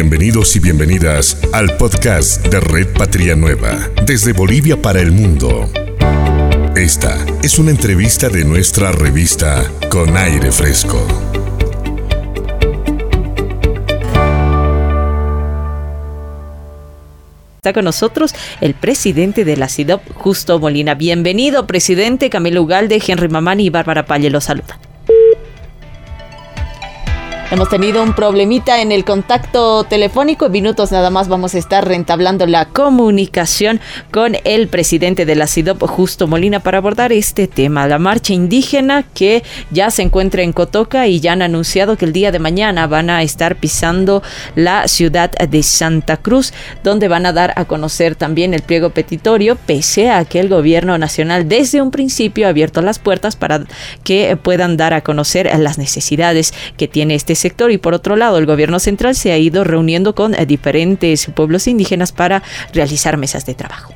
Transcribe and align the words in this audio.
Bienvenidos 0.00 0.54
y 0.54 0.60
bienvenidas 0.60 1.36
al 1.52 1.76
podcast 1.76 2.46
de 2.46 2.60
Red 2.60 2.92
Patria 2.92 3.34
Nueva, 3.34 3.90
desde 4.06 4.32
Bolivia 4.32 4.80
para 4.80 5.00
el 5.00 5.10
mundo. 5.10 5.68
Esta 6.76 7.26
es 7.42 7.58
una 7.58 7.72
entrevista 7.72 8.28
de 8.28 8.44
nuestra 8.44 8.92
revista 8.92 9.68
Con 9.90 10.16
Aire 10.16 10.52
Fresco. 10.52 11.04
Está 17.56 17.72
con 17.72 17.84
nosotros 17.84 18.36
el 18.60 18.74
presidente 18.74 19.44
de 19.44 19.56
la 19.56 19.68
CIDOP, 19.68 20.12
Justo 20.14 20.60
Molina. 20.60 20.94
Bienvenido, 20.94 21.66
presidente 21.66 22.30
Camilo 22.30 22.62
Ugalde, 22.62 23.02
Henry 23.04 23.28
Mamani 23.28 23.64
y 23.64 23.70
Bárbara 23.70 24.06
Palle 24.06 24.30
los 24.30 24.44
saluda. 24.44 24.78
Hemos 27.50 27.70
tenido 27.70 28.02
un 28.02 28.12
problemita 28.12 28.82
en 28.82 28.92
el 28.92 29.06
contacto 29.06 29.84
telefónico. 29.84 30.44
En 30.44 30.52
minutos 30.52 30.92
nada 30.92 31.08
más 31.08 31.28
vamos 31.28 31.54
a 31.54 31.58
estar 31.58 31.88
rentablando 31.88 32.46
la 32.46 32.66
comunicación 32.66 33.80
con 34.10 34.36
el 34.44 34.68
presidente 34.68 35.24
de 35.24 35.34
la 35.34 35.46
CIDOP, 35.46 35.82
Justo 35.84 36.26
Molina, 36.26 36.60
para 36.60 36.76
abordar 36.76 37.10
este 37.10 37.46
tema. 37.46 37.86
La 37.86 37.98
marcha 37.98 38.34
indígena 38.34 39.02
que 39.14 39.42
ya 39.70 39.90
se 39.90 40.02
encuentra 40.02 40.42
en 40.42 40.52
Cotoca 40.52 41.06
y 41.06 41.20
ya 41.20 41.32
han 41.32 41.40
anunciado 41.40 41.96
que 41.96 42.04
el 42.04 42.12
día 42.12 42.32
de 42.32 42.38
mañana 42.38 42.86
van 42.86 43.08
a 43.08 43.22
estar 43.22 43.56
pisando 43.56 44.22
la 44.54 44.86
ciudad 44.86 45.30
de 45.30 45.62
Santa 45.62 46.18
Cruz, 46.18 46.52
donde 46.84 47.08
van 47.08 47.24
a 47.24 47.32
dar 47.32 47.54
a 47.56 47.64
conocer 47.64 48.14
también 48.14 48.52
el 48.52 48.60
pliego 48.60 48.90
petitorio, 48.90 49.56
pese 49.56 50.10
a 50.10 50.26
que 50.26 50.40
el 50.40 50.50
gobierno 50.50 50.98
nacional 50.98 51.48
desde 51.48 51.80
un 51.80 51.92
principio 51.92 52.46
ha 52.46 52.50
abierto 52.50 52.82
las 52.82 52.98
puertas 52.98 53.36
para 53.36 53.64
que 54.04 54.36
puedan 54.36 54.76
dar 54.76 54.92
a 54.92 55.00
conocer 55.00 55.50
las 55.58 55.78
necesidades 55.78 56.52
que 56.76 56.88
tiene 56.88 57.14
este 57.14 57.37
sector 57.38 57.70
y 57.70 57.78
por 57.78 57.94
otro 57.94 58.16
lado 58.16 58.38
el 58.38 58.46
gobierno 58.46 58.78
central 58.78 59.14
se 59.14 59.32
ha 59.32 59.38
ido 59.38 59.64
reuniendo 59.64 60.14
con 60.14 60.34
eh, 60.34 60.44
diferentes 60.46 61.26
pueblos 61.34 61.66
indígenas 61.66 62.12
para 62.12 62.42
realizar 62.72 63.16
mesas 63.16 63.46
de 63.46 63.54
trabajo. 63.54 63.94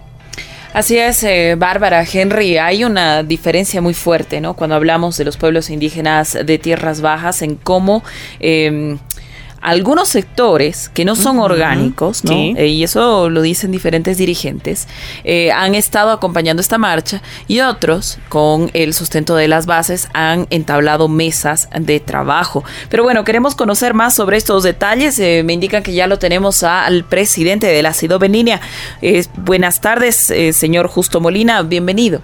Así 0.73 0.97
es, 0.97 1.23
eh, 1.23 1.55
Bárbara, 1.59 2.03
Henry, 2.11 2.57
hay 2.57 2.84
una 2.84 3.23
diferencia 3.23 3.83
muy 3.83 3.93
fuerte, 3.93 4.41
¿no? 4.41 4.55
Cuando 4.55 4.75
hablamos 4.75 5.19
de 5.19 5.27
los 5.27 5.37
pueblos 5.37 5.69
indígenas 5.69 6.33
de 6.33 6.59
tierras 6.59 7.03
bajas, 7.03 7.43
en 7.43 7.57
cómo 7.57 8.03
eh, 8.41 8.97
algunos 9.63 10.09
sectores 10.09 10.89
que 10.89 11.05
no 11.05 11.15
son 11.15 11.39
orgánicos, 11.39 12.25
¿no? 12.25 12.33
Eh, 12.33 12.67
y 12.67 12.83
eso 12.83 13.31
lo 13.31 13.41
dicen 13.43 13.71
diferentes 13.71 14.19
dirigentes, 14.19 14.89
eh, 15.25 15.53
han 15.53 15.77
estado 15.77 16.11
acompañando 16.11 16.61
esta 16.61 16.79
marcha 16.79 17.23
y 17.47 17.61
otros, 17.61 18.19
con 18.29 18.71
el 18.75 18.93
sustento 18.93 19.37
de 19.37 19.47
las 19.47 19.67
bases, 19.67 20.09
han 20.13 20.49
entablado 20.51 21.09
mesas 21.09 21.69
de 21.79 22.01
trabajo. 22.01 22.65
Pero 22.89 23.05
bueno, 23.05 23.25
queremos 23.25 23.55
conocer 23.55 23.95
más 23.95 24.15
sobre 24.15 24.37
estos 24.37 24.65
detalles. 24.65 25.19
Eh, 25.21 25.43
me 25.45 25.53
indican 25.53 25.85
que 25.85 25.95
ya 25.95 26.09
lo 26.09 26.19
tenemos 26.19 26.65
al 26.65 27.05
presidente 27.05 27.69
de 27.69 27.83
la 27.83 27.95
CIDO 27.95 28.19
Beninia. 28.19 28.61
buenas 29.37 29.81
tardes, 29.81 30.33
señor 30.53 30.89
Justo 30.89 31.21
Molina, 31.21 31.63
bienvenido. 31.63 32.21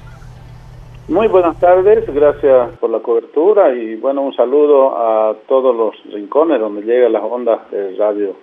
Muy 1.09 1.27
buenas 1.27 1.59
tardes, 1.59 2.05
gracias 2.15 2.77
por 2.81 2.91
la 2.91 2.99
cobertura 2.99 3.73
y 3.73 3.97
bueno, 3.97 4.21
un 4.21 4.35
saludo 4.35 4.95
a 4.95 5.35
todos 5.47 5.75
los 5.75 6.13
rincones 6.13 6.61
donde 6.61 6.83
llegan 6.83 7.15
las 7.15 7.23
ondas 7.23 7.71
de 7.71 7.97
Radio 7.97 8.35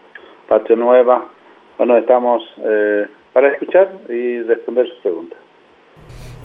Patria 0.50 0.76
Nueva. 0.76 1.26
Bueno, 1.78 1.96
estamos 1.96 2.42
eh, 2.58 3.06
para 3.34 3.50
escuchar 3.50 3.92
y 4.10 4.42
responder 4.42 4.88
sus 4.90 4.98
preguntas. 4.98 5.45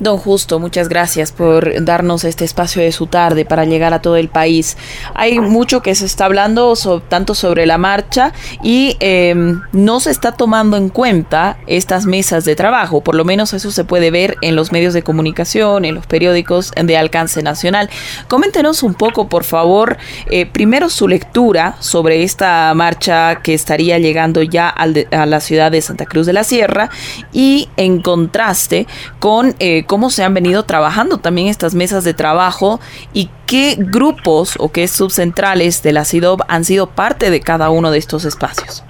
Don 0.01 0.17
Justo, 0.17 0.59
muchas 0.59 0.89
gracias 0.89 1.31
por 1.31 1.84
darnos 1.84 2.25
este 2.25 2.47
espacio 2.47 2.81
de 2.81 2.91
su 2.91 3.06
tarde 3.06 3.45
para 3.45 3.67
llegar 3.67 3.93
a 3.93 4.01
todo 4.01 4.17
el 4.17 4.31
país. 4.31 4.79
Hay 5.15 5.39
mucho 5.41 5.83
que 5.83 5.95
se 5.95 6.06
está 6.06 6.25
hablando 6.25 6.73
tanto 7.11 7.34
sobre 7.34 7.67
la 7.67 7.77
marcha 7.77 8.33
y 8.62 8.97
em, 9.01 9.61
no 9.73 10.01
se 10.01 10.11
está 10.11 10.33
tomando 10.33 10.78
en 10.78 10.89
cuenta 10.89 11.59
estas 11.67 12.06
mesas 12.06 12.47
de 12.47 12.56
trabajo, 12.56 13.03
por 13.03 13.15
lo 13.15 13.27
menos 13.27 13.53
eso 13.53 13.71
se 13.71 13.84
puede 13.84 14.11
ver 14.11 14.39
en 14.41 14.56
los 14.56 14.72
medios 14.72 14.94
de 14.94 15.03
comunicación, 15.03 15.84
en 15.84 15.97
los 15.97 16.06
periódicos 16.06 16.72
de 16.83 16.97
alcance 16.97 17.43
nacional. 17.43 17.91
Coméntenos 18.27 18.83
un 18.83 18.94
poco, 18.94 19.28
por 19.28 19.44
favor, 19.44 19.99
eh, 20.31 20.47
primero 20.47 20.89
su 20.89 21.09
lectura 21.09 21.77
sobre 21.81 22.22
esta 22.22 22.72
marcha 22.75 23.43
que 23.43 23.53
estaría 23.53 23.99
llegando 23.99 24.43
ya 24.43 24.71
a 24.71 25.27
la 25.27 25.41
ciudad 25.41 25.71
de 25.71 25.83
Santa 25.83 26.06
Cruz 26.06 26.25
de 26.25 26.33
la 26.33 26.44
Sierra 26.44 26.89
y 27.34 27.69
en 27.77 28.00
contraste 28.00 28.87
con... 29.19 29.55
Eh, 29.59 29.84
cómo 29.91 30.09
se 30.09 30.23
han 30.23 30.34
venido 30.34 30.62
trabajando 30.62 31.19
también 31.19 31.49
estas 31.49 31.75
mesas 31.75 32.05
de 32.05 32.15
trabajo 32.15 32.78
y 33.12 33.28
qué 33.51 33.75
grupos 33.77 34.55
o 34.61 34.71
qué 34.73 34.87
subcentrales 34.87 35.83
de 35.83 35.93
la 35.93 36.05
CIDOB 36.05 36.43
han 36.47 36.62
sido 36.62 36.87
parte 36.95 37.28
de 37.28 37.41
cada 37.41 37.71
uno 37.71 37.91
de 37.91 37.99
estos 37.99 38.25
espacios. 38.25 38.84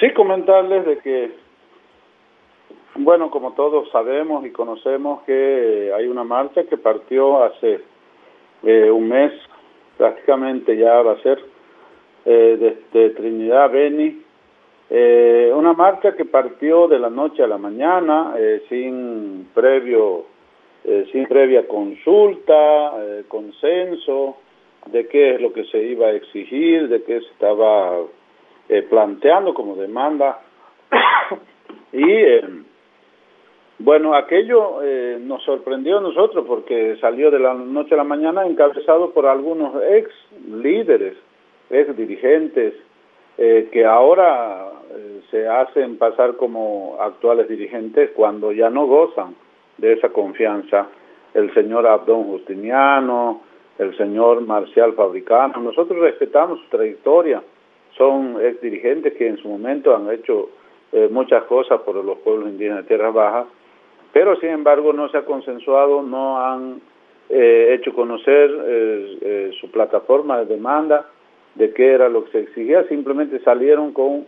Sí, 0.00 0.12
comentarles 0.12 0.84
de 0.86 0.98
que, 0.98 1.30
bueno, 2.96 3.30
como 3.30 3.52
todos 3.52 3.88
sabemos 3.92 4.44
y 4.44 4.50
conocemos 4.50 5.22
que 5.22 5.92
hay 5.96 6.08
una 6.08 6.24
marcha 6.24 6.64
que 6.64 6.76
partió 6.76 7.44
hace 7.44 7.80
eh, 8.64 8.90
un 8.90 9.08
mes, 9.08 9.30
prácticamente 9.96 10.76
ya 10.76 11.00
va 11.02 11.12
a 11.12 11.22
ser, 11.22 11.38
eh, 12.24 12.56
desde 12.92 13.10
Trinidad 13.10 13.70
Beni 13.70 14.20
eh, 14.90 15.52
una 15.54 15.74
marcha 15.74 16.16
que 16.16 16.24
partió 16.24 16.88
de 16.88 16.98
la 16.98 17.10
noche 17.10 17.42
a 17.42 17.46
la 17.46 17.58
mañana 17.58 18.34
eh, 18.38 18.62
sin 18.70 19.48
previo, 19.54 20.24
eh, 20.84 21.06
sin 21.12 21.26
previa 21.26 21.68
consulta, 21.68 22.94
eh, 22.98 23.24
consenso 23.28 24.38
de 24.86 25.06
qué 25.08 25.34
es 25.34 25.40
lo 25.42 25.52
que 25.52 25.64
se 25.64 25.82
iba 25.82 26.06
a 26.06 26.12
exigir, 26.12 26.88
de 26.88 27.02
qué 27.02 27.20
se 27.20 27.26
estaba 27.26 27.98
planteando 28.90 29.54
como 29.54 29.76
demanda. 29.76 30.40
Y 31.90 32.04
bueno, 33.78 34.14
aquello 34.14 34.82
nos 35.20 35.42
sorprendió 35.44 35.98
a 35.98 36.00
nosotros 36.02 36.44
porque 36.46 36.98
salió 37.00 37.30
de 37.30 37.38
la 37.38 37.54
noche 37.54 37.94
a 37.94 37.96
la 37.96 38.04
mañana 38.04 38.46
encabezado 38.46 39.12
por 39.12 39.24
algunos 39.24 39.74
ex 39.90 40.10
líderes, 40.46 41.16
ex 41.70 41.96
dirigentes 41.96 42.74
eh, 43.38 43.68
que 43.72 43.84
ahora 43.84 44.72
eh, 44.90 45.20
se 45.30 45.46
hacen 45.46 45.96
pasar 45.96 46.36
como 46.36 46.96
actuales 47.00 47.48
dirigentes 47.48 48.10
cuando 48.14 48.50
ya 48.52 48.68
no 48.68 48.86
gozan 48.86 49.36
de 49.76 49.92
esa 49.92 50.08
confianza. 50.08 50.88
El 51.34 51.54
señor 51.54 51.86
Abdón 51.86 52.24
Justiniano, 52.24 53.42
el 53.78 53.96
señor 53.96 54.40
Marcial 54.40 54.92
Fabricano, 54.94 55.60
nosotros 55.60 56.00
respetamos 56.00 56.58
su 56.60 56.68
trayectoria, 56.68 57.42
son 57.96 58.36
ex 58.42 58.60
dirigentes 58.60 59.14
que 59.14 59.28
en 59.28 59.38
su 59.38 59.48
momento 59.48 59.94
han 59.94 60.10
hecho 60.10 60.50
eh, 60.92 61.08
muchas 61.10 61.44
cosas 61.44 61.80
por 61.82 61.94
los 61.94 62.18
pueblos 62.18 62.48
indígenas 62.48 62.82
de 62.82 62.88
Tierras 62.88 63.14
Bajas, 63.14 63.46
pero 64.12 64.36
sin 64.40 64.50
embargo 64.50 64.92
no 64.92 65.08
se 65.10 65.18
ha 65.18 65.24
consensuado, 65.24 66.02
no 66.02 66.40
han 66.40 66.80
eh, 67.28 67.74
hecho 67.74 67.92
conocer 67.92 68.50
eh, 68.66 69.50
su 69.60 69.70
plataforma 69.70 70.38
de 70.38 70.46
demanda, 70.46 71.06
de 71.58 71.72
qué 71.72 71.92
era 71.92 72.08
lo 72.08 72.24
que 72.24 72.30
se 72.32 72.40
exigía, 72.40 72.84
simplemente 72.84 73.40
salieron 73.40 73.92
con, 73.92 74.26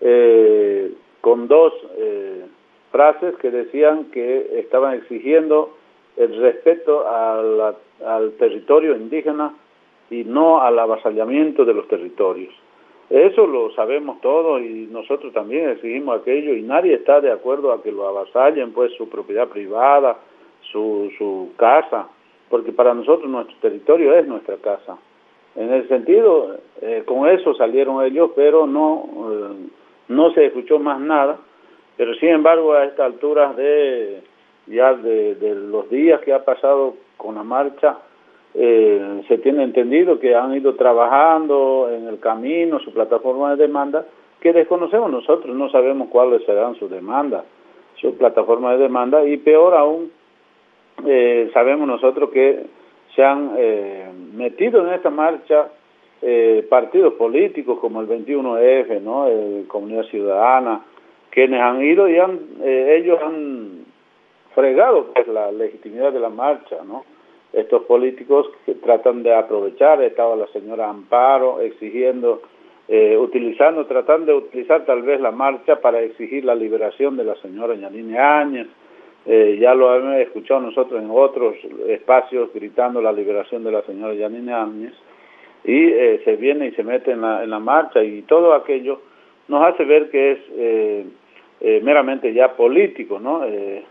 eh, 0.00 0.92
con 1.20 1.48
dos 1.48 1.72
eh, 1.96 2.44
frases 2.92 3.34
que 3.36 3.50
decían 3.50 4.10
que 4.12 4.60
estaban 4.60 4.94
exigiendo 4.94 5.74
el 6.16 6.36
respeto 6.40 7.06
a 7.06 7.74
al 8.04 8.32
territorio 8.32 8.94
indígena 8.96 9.54
y 10.10 10.24
no 10.24 10.60
al 10.60 10.78
avasallamiento 10.78 11.64
de 11.64 11.74
los 11.74 11.88
territorios. 11.88 12.52
Eso 13.08 13.46
lo 13.46 13.70
sabemos 13.72 14.20
todos 14.20 14.60
y 14.60 14.88
nosotros 14.90 15.32
también 15.32 15.70
exigimos 15.70 16.20
aquello 16.20 16.54
y 16.54 16.62
nadie 16.62 16.94
está 16.94 17.20
de 17.20 17.30
acuerdo 17.30 17.72
a 17.72 17.82
que 17.82 17.92
lo 17.92 18.06
avasallen, 18.08 18.72
pues 18.72 18.92
su 18.94 19.08
propiedad 19.08 19.48
privada, 19.48 20.18
su, 20.72 21.10
su 21.16 21.52
casa, 21.56 22.08
porque 22.50 22.72
para 22.72 22.94
nosotros 22.94 23.30
nuestro 23.30 23.56
territorio 23.60 24.14
es 24.14 24.26
nuestra 24.26 24.56
casa. 24.56 24.98
En 25.56 25.72
ese 25.72 25.88
sentido, 25.88 26.56
eh, 26.82 27.02
con 27.06 27.28
eso 27.28 27.54
salieron 27.54 28.04
ellos, 28.04 28.30
pero 28.36 28.66
no, 28.66 29.08
eh, 29.30 29.68
no 30.08 30.30
se 30.32 30.46
escuchó 30.46 30.78
más 30.78 31.00
nada. 31.00 31.38
Pero 31.96 32.14
sin 32.14 32.28
embargo, 32.28 32.74
a 32.74 32.84
esta 32.84 33.06
altura 33.06 33.54
de 33.54 34.22
ya 34.66 34.94
de, 34.94 35.36
de 35.36 35.54
los 35.54 35.88
días 35.90 36.20
que 36.20 36.32
ha 36.32 36.44
pasado 36.44 36.94
con 37.16 37.36
la 37.36 37.42
marcha, 37.42 37.98
eh, 38.54 39.22
se 39.28 39.38
tiene 39.38 39.64
entendido 39.64 40.18
que 40.18 40.34
han 40.34 40.54
ido 40.54 40.74
trabajando 40.76 41.90
en 41.92 42.08
el 42.08 42.18
camino, 42.18 42.80
su 42.80 42.92
plataforma 42.92 43.50
de 43.50 43.66
demanda, 43.66 44.06
que 44.40 44.52
desconocemos 44.52 45.10
nosotros, 45.10 45.54
no 45.54 45.68
sabemos 45.70 46.08
cuáles 46.08 46.44
serán 46.44 46.74
sus 46.76 46.90
demandas, 46.90 47.44
su 48.00 48.16
plataforma 48.16 48.72
de 48.72 48.78
demanda, 48.78 49.24
y 49.24 49.36
peor 49.36 49.74
aún, 49.74 50.10
eh, 51.06 51.50
sabemos 51.52 51.86
nosotros 51.86 52.30
que 52.30 52.64
se 53.16 53.24
han 53.24 53.54
eh, 53.56 54.08
metido 54.34 54.86
en 54.86 54.94
esta 54.94 55.10
marcha 55.10 55.68
eh, 56.22 56.66
partidos 56.68 57.14
políticos 57.14 57.78
como 57.80 58.00
el 58.00 58.08
21F, 58.08 59.00
¿no? 59.00 59.26
El 59.26 59.66
Comunidad 59.66 60.04
Ciudadana, 60.04 60.82
quienes 61.30 61.60
han 61.60 61.82
ido 61.82 62.08
y 62.08 62.18
han, 62.18 62.38
eh, 62.62 62.98
ellos 63.00 63.18
han 63.22 63.86
fregado 64.54 65.12
pues, 65.12 65.26
la 65.28 65.50
legitimidad 65.50 66.12
de 66.12 66.20
la 66.20 66.30
marcha, 66.30 66.76
¿no? 66.86 67.04
Estos 67.52 67.82
políticos 67.82 68.50
que 68.64 68.74
tratan 68.74 69.22
de 69.22 69.34
aprovechar, 69.34 70.02
estaba 70.02 70.36
la 70.36 70.46
señora 70.48 70.90
Amparo 70.90 71.60
exigiendo 71.60 72.42
eh, 72.88 73.16
utilizando, 73.16 73.84
tratando 73.86 74.32
de 74.32 74.38
utilizar 74.38 74.84
tal 74.84 75.02
vez 75.02 75.20
la 75.20 75.32
marcha 75.32 75.80
para 75.80 76.00
exigir 76.02 76.44
la 76.44 76.54
liberación 76.54 77.16
de 77.16 77.24
la 77.24 77.34
señora 77.36 77.74
Yanine 77.74 78.16
Áñez. 78.16 78.68
Eh, 79.26 79.58
ya 79.60 79.74
lo 79.74 79.94
hemos 79.94 80.16
escuchado 80.20 80.60
nosotros 80.60 81.02
en 81.02 81.10
otros 81.10 81.56
espacios 81.88 82.50
gritando 82.54 83.00
la 83.02 83.12
liberación 83.12 83.64
de 83.64 83.72
la 83.72 83.82
señora 83.82 84.14
Yanine 84.14 84.52
Áñez 84.52 84.94
y 85.64 85.86
eh, 85.86 86.20
se 86.24 86.36
viene 86.36 86.68
y 86.68 86.72
se 86.72 86.84
mete 86.84 87.10
en 87.10 87.22
la, 87.22 87.42
en 87.42 87.50
la 87.50 87.58
marcha 87.58 88.04
y 88.04 88.22
todo 88.22 88.54
aquello 88.54 89.00
nos 89.48 89.64
hace 89.64 89.84
ver 89.84 90.10
que 90.10 90.32
es 90.32 90.38
eh, 90.56 91.04
eh, 91.60 91.80
meramente 91.82 92.32
ya 92.34 92.54
político, 92.54 93.18
¿no? 93.18 93.44
Eh, 93.44 93.82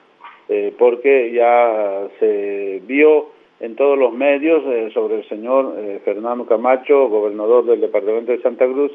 eh, 0.49 0.73
porque 0.77 1.31
ya 1.31 2.07
se 2.19 2.81
vio 2.85 3.29
en 3.59 3.75
todos 3.75 3.97
los 3.97 4.13
medios 4.13 4.63
sobre 4.93 5.15
el 5.15 5.29
señor 5.29 5.73
Fernando 6.03 6.45
Camacho, 6.45 7.07
gobernador 7.07 7.65
del 7.65 7.81
departamento 7.81 8.33
de 8.33 8.41
Santa 8.41 8.65
Cruz, 8.65 8.91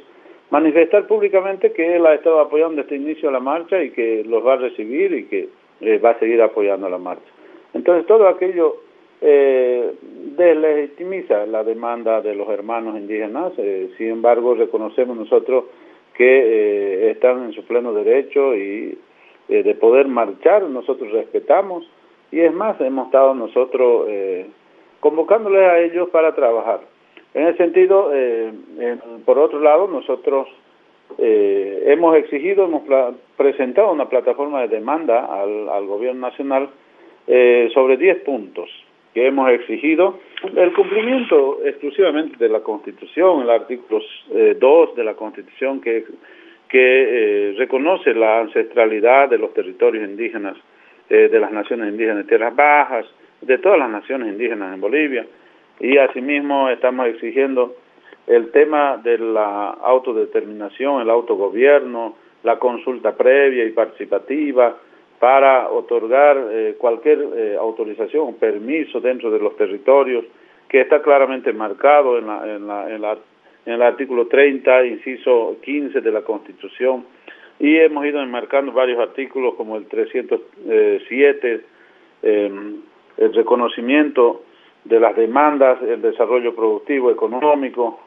manifestar 0.50 1.06
públicamente 1.06 1.72
que 1.72 1.96
él 1.96 2.06
ha 2.06 2.14
estado 2.14 2.40
apoyando 2.40 2.82
este 2.82 2.96
inicio 2.96 3.30
de 3.30 3.32
la 3.32 3.40
marcha 3.40 3.82
y 3.82 3.90
que 3.90 4.22
los 4.24 4.46
va 4.46 4.52
a 4.52 4.56
recibir 4.58 5.12
y 5.12 5.24
que 5.24 5.48
eh, 5.80 5.98
va 5.98 6.10
a 6.10 6.18
seguir 6.18 6.40
apoyando 6.42 6.88
la 6.88 6.98
marcha. 6.98 7.30
Entonces 7.74 8.06
todo 8.06 8.28
aquello 8.28 8.76
eh, 9.20 9.94
deslegitimiza 10.36 11.46
la 11.46 11.62
demanda 11.62 12.20
de 12.20 12.34
los 12.34 12.48
hermanos 12.48 12.96
indígenas, 12.96 13.52
eh, 13.58 13.90
sin 13.98 14.08
embargo 14.08 14.54
reconocemos 14.54 15.16
nosotros 15.16 15.64
que 16.14 16.24
eh, 16.26 17.10
están 17.12 17.44
en 17.44 17.52
su 17.52 17.64
pleno 17.64 17.92
derecho 17.92 18.54
y 18.56 18.98
eh, 19.48 19.62
de 19.62 19.74
poder 19.74 20.06
marchar, 20.06 20.62
nosotros 20.62 21.10
respetamos 21.12 21.88
y 22.32 22.40
es 22.40 22.52
más, 22.52 22.80
hemos 22.80 23.06
estado 23.06 23.34
nosotros 23.34 24.06
eh, 24.08 24.46
convocándoles 25.00 25.62
a 25.62 25.78
ellos 25.80 26.08
para 26.10 26.34
trabajar. 26.34 26.80
En 27.34 27.46
ese 27.46 27.58
sentido, 27.58 28.10
eh, 28.12 28.52
por 29.24 29.38
otro 29.38 29.60
lado, 29.60 29.86
nosotros 29.88 30.48
eh, 31.18 31.84
hemos 31.86 32.16
exigido, 32.16 32.64
hemos 32.64 32.82
presentado 33.36 33.92
una 33.92 34.08
plataforma 34.08 34.62
de 34.62 34.68
demanda 34.68 35.26
al, 35.26 35.68
al 35.68 35.86
gobierno 35.86 36.28
nacional 36.28 36.68
eh, 37.26 37.70
sobre 37.74 37.96
10 37.96 38.22
puntos 38.22 38.70
que 39.14 39.26
hemos 39.26 39.50
exigido. 39.50 40.20
El 40.56 40.72
cumplimiento 40.72 41.60
exclusivamente 41.64 42.36
de 42.38 42.48
la 42.48 42.60
Constitución, 42.60 43.42
el 43.42 43.50
artículo 43.50 44.00
eh, 44.34 44.56
2 44.58 44.96
de 44.96 45.04
la 45.04 45.14
Constitución 45.14 45.80
que, 45.80 46.04
que 46.68 47.50
eh, 47.50 47.54
reconoce 47.58 48.14
la 48.14 48.40
ancestralidad 48.40 49.28
de 49.28 49.38
los 49.38 49.52
territorios 49.52 50.08
indígenas, 50.08 50.56
eh, 51.08 51.28
de 51.28 51.40
las 51.40 51.50
naciones 51.52 51.90
indígenas 51.90 52.18
de 52.18 52.24
Tierras 52.24 52.54
Bajas, 52.54 53.06
de 53.40 53.58
todas 53.58 53.78
las 53.78 53.90
naciones 53.90 54.28
indígenas 54.28 54.74
en 54.74 54.80
Bolivia, 54.80 55.26
y 55.80 55.96
asimismo 55.96 56.68
estamos 56.68 57.06
exigiendo 57.08 57.74
el 58.30 58.52
tema 58.52 58.96
de 59.02 59.18
la 59.18 59.70
autodeterminación, 59.70 61.02
el 61.02 61.10
autogobierno, 61.10 62.14
la 62.44 62.60
consulta 62.60 63.16
previa 63.16 63.64
y 63.64 63.70
participativa, 63.70 64.76
para 65.18 65.68
otorgar 65.68 66.38
eh, 66.50 66.76
cualquier 66.78 67.18
eh, 67.34 67.56
autorización 67.58 68.28
o 68.28 68.36
permiso 68.36 69.00
dentro 69.00 69.32
de 69.32 69.40
los 69.40 69.56
territorios 69.56 70.24
que 70.68 70.80
está 70.80 71.02
claramente 71.02 71.52
marcado 71.52 72.18
en, 72.18 72.26
la, 72.28 72.54
en, 72.54 72.66
la, 72.68 72.94
en, 72.94 73.02
la, 73.02 73.18
en 73.66 73.72
el 73.72 73.82
artículo 73.82 74.28
30, 74.28 74.86
inciso 74.86 75.56
15 75.62 76.00
de 76.00 76.12
la 76.12 76.22
Constitución, 76.22 77.04
y 77.58 77.78
hemos 77.78 78.06
ido 78.06 78.22
enmarcando 78.22 78.70
varios 78.70 79.00
artículos 79.00 79.56
como 79.56 79.76
el 79.76 79.86
307, 79.86 81.60
eh, 82.22 82.50
el 83.18 83.34
reconocimiento 83.34 84.44
de 84.84 85.00
las 85.00 85.16
demandas, 85.16 85.82
el 85.82 86.00
desarrollo 86.00 86.54
productivo 86.54 87.10
económico, 87.10 87.98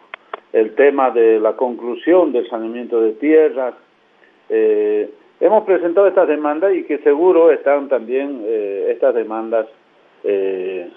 el 0.53 0.75
tema 0.75 1.11
de 1.11 1.39
la 1.39 1.53
conclusión 1.53 2.31
del 2.31 2.47
saneamiento 2.47 3.01
de 3.01 3.13
tierras, 3.13 3.73
eh, 4.49 5.09
hemos 5.39 5.63
presentado 5.65 6.07
estas 6.07 6.27
demandas 6.27 6.73
y 6.75 6.83
que 6.83 6.99
seguro 6.99 7.51
están 7.51 7.89
también 7.89 8.41
eh, 8.45 8.89
estas 8.91 9.15
demandas 9.15 9.67
eh, 10.23 10.89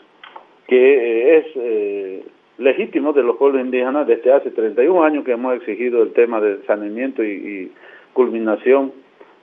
que 0.68 0.76
eh, 0.76 1.38
es 1.38 1.46
eh, 1.56 2.24
legítimo 2.58 3.12
de 3.12 3.22
los 3.22 3.36
pueblos 3.36 3.62
indígenas 3.62 4.06
desde 4.06 4.32
hace 4.32 4.50
31 4.50 5.02
años 5.02 5.24
que 5.24 5.32
hemos 5.32 5.54
exigido 5.56 6.02
el 6.02 6.12
tema 6.12 6.40
de 6.40 6.62
saneamiento 6.66 7.24
y, 7.24 7.28
y 7.28 7.72
culminación 8.12 8.92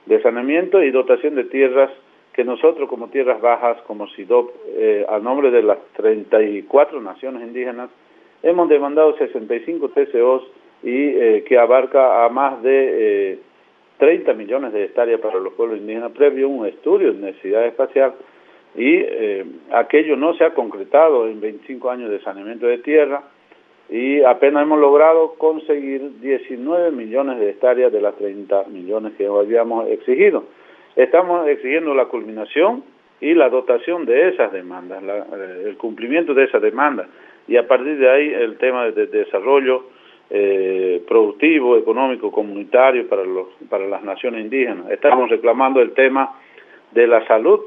de 0.06 0.20
saneamiento 0.22 0.82
y 0.82 0.90
dotación 0.90 1.34
de 1.34 1.44
tierras 1.44 1.90
que 2.34 2.44
nosotros 2.44 2.88
como 2.88 3.08
tierras 3.08 3.40
bajas, 3.40 3.80
como 3.82 4.08
SIDOP, 4.08 4.50
eh, 4.76 5.06
a 5.08 5.18
nombre 5.20 5.50
de 5.52 5.62
las 5.62 5.78
34 5.96 7.00
naciones 7.00 7.42
indígenas, 7.42 7.90
hemos 8.44 8.68
demandado 8.68 9.16
65 9.16 9.88
TCOs 9.88 10.44
y 10.82 11.08
eh, 11.08 11.44
que 11.48 11.58
abarca 11.58 12.24
a 12.24 12.28
más 12.28 12.62
de 12.62 13.32
eh, 13.32 13.38
30 13.98 14.34
millones 14.34 14.72
de 14.72 14.84
hectáreas 14.84 15.20
para 15.20 15.40
los 15.40 15.54
pueblos 15.54 15.78
indígenas 15.78 16.12
previo 16.12 16.48
un 16.48 16.66
estudio 16.66 17.12
de 17.12 17.20
necesidad 17.20 17.64
espacial 17.64 18.12
y 18.76 18.96
eh, 18.96 19.46
aquello 19.72 20.16
no 20.16 20.34
se 20.34 20.44
ha 20.44 20.52
concretado 20.52 21.26
en 21.26 21.40
25 21.40 21.90
años 21.90 22.10
de 22.10 22.20
saneamiento 22.20 22.66
de 22.66 22.78
tierra 22.78 23.22
y 23.88 24.22
apenas 24.22 24.64
hemos 24.64 24.78
logrado 24.78 25.34
conseguir 25.34 26.20
19 26.20 26.90
millones 26.90 27.38
de 27.38 27.50
hectáreas 27.50 27.92
de 27.92 28.00
las 28.02 28.14
30 28.16 28.64
millones 28.64 29.12
que 29.16 29.26
habíamos 29.26 29.88
exigido. 29.88 30.44
Estamos 30.96 31.46
exigiendo 31.48 31.94
la 31.94 32.06
culminación 32.06 32.82
y 33.20 33.34
la 33.34 33.48
dotación 33.48 34.04
de 34.04 34.28
esas 34.28 34.52
demandas, 34.52 35.02
la, 35.02 35.18
eh, 35.18 35.64
el 35.66 35.76
cumplimiento 35.78 36.34
de 36.34 36.44
esas 36.44 36.60
demandas 36.60 37.06
y 37.46 37.56
a 37.56 37.66
partir 37.66 37.98
de 37.98 38.10
ahí 38.10 38.32
el 38.32 38.56
tema 38.58 38.86
de, 38.86 39.06
de 39.06 39.24
desarrollo 39.24 39.84
eh, 40.30 41.02
productivo, 41.06 41.76
económico, 41.76 42.32
comunitario 42.32 43.06
para, 43.08 43.24
los, 43.24 43.48
para 43.68 43.86
las 43.86 44.02
naciones 44.02 44.42
indígenas. 44.42 44.90
Estamos 44.90 45.28
reclamando 45.28 45.80
el 45.80 45.92
tema 45.92 46.34
de 46.92 47.06
la 47.06 47.26
salud, 47.26 47.60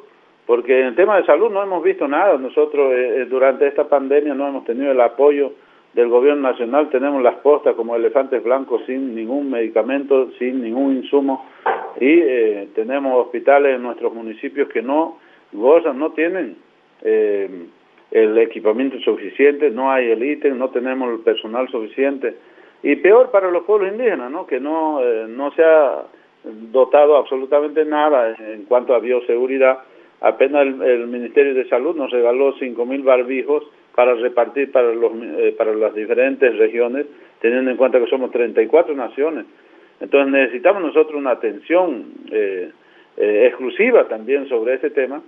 porque 0.46 0.80
en 0.80 0.88
el 0.88 0.96
tema 0.96 1.18
de 1.18 1.26
salud 1.26 1.52
no 1.52 1.62
hemos 1.62 1.84
visto 1.84 2.08
nada. 2.08 2.38
Nosotros 2.38 2.92
eh, 2.94 3.26
durante 3.30 3.68
esta 3.68 3.88
pandemia 3.88 4.34
no 4.34 4.48
hemos 4.48 4.66
tenido 4.66 4.92
el 4.92 5.02
apoyo 5.02 5.52
del 5.94 6.10
gobierno 6.10 6.42
nacional, 6.42 6.90
tenemos 6.90 7.24
las 7.24 7.36
postas 7.38 7.76
como 7.76 7.96
elefantes 7.96 8.44
blancos 8.44 8.84
sin 8.86 9.16
ningún 9.16 9.50
medicamento, 9.50 10.30
sin 10.38 10.62
ningún 10.62 10.98
insumo 10.98 11.46
y 12.00 12.20
eh, 12.20 12.68
tenemos 12.76 13.26
hospitales 13.26 13.76
en 13.76 13.84
nuestros 13.84 14.14
municipios 14.14 14.70
que 14.70 14.84
no 14.84 15.18
gozan, 15.54 15.98
no 15.98 16.12
tienen 16.12 16.58
eh, 17.02 17.50
el 18.12 18.38
equipamiento 18.38 19.00
suficiente, 19.00 19.70
no 19.70 19.92
hay 19.92 20.12
el 20.12 20.24
ítem, 20.24 20.58
no 20.58 20.70
tenemos 20.70 21.12
el 21.12 21.20
personal 21.20 21.68
suficiente 21.70 22.36
y 22.84 22.96
peor 22.98 23.32
para 23.32 23.52
los 23.52 23.64
pueblos 23.64 23.92
indígenas, 23.92 24.32
¿no? 24.32 24.46
Que 24.46 24.60
no 24.60 25.02
eh, 25.04 25.26
no 25.28 25.52
se 25.52 25.64
ha 25.64 26.04
dotado 26.72 27.18
absolutamente 27.18 27.84
nada 27.86 28.36
en 28.40 28.64
cuanto 28.64 28.96
a 28.96 29.00
bioseguridad. 29.00 29.80
Apenas 30.22 30.62
el, 30.68 30.82
el 30.82 31.08
Ministerio 31.08 31.54
de 31.54 31.68
Salud 31.68 31.96
nos 31.96 32.12
regaló 32.12 32.54
cinco 32.60 32.86
mil 32.86 33.04
barbijos 33.04 33.64
para 33.98 34.14
repartir 34.14 34.72
para 34.72 34.94
los 34.94 35.12
eh, 35.24 35.56
para 35.58 35.74
las 35.74 35.94
diferentes 35.96 36.56
regiones, 36.56 37.08
teniendo 37.42 37.72
en 37.72 37.78
cuenta 37.78 38.00
que 38.00 38.06
somos 38.06 38.30
34 38.30 38.96
naciones. 38.96 39.46
Entonces 40.00 40.32
necesitamos 40.32 40.84
nosotros 40.84 41.16
una 41.16 41.32
atención 41.32 42.06
eh, 42.32 42.70
eh, 43.18 43.46
exclusiva 43.48 44.08
también 44.08 44.48
sobre 44.48 44.76
ese 44.76 44.92
tema 44.92 45.24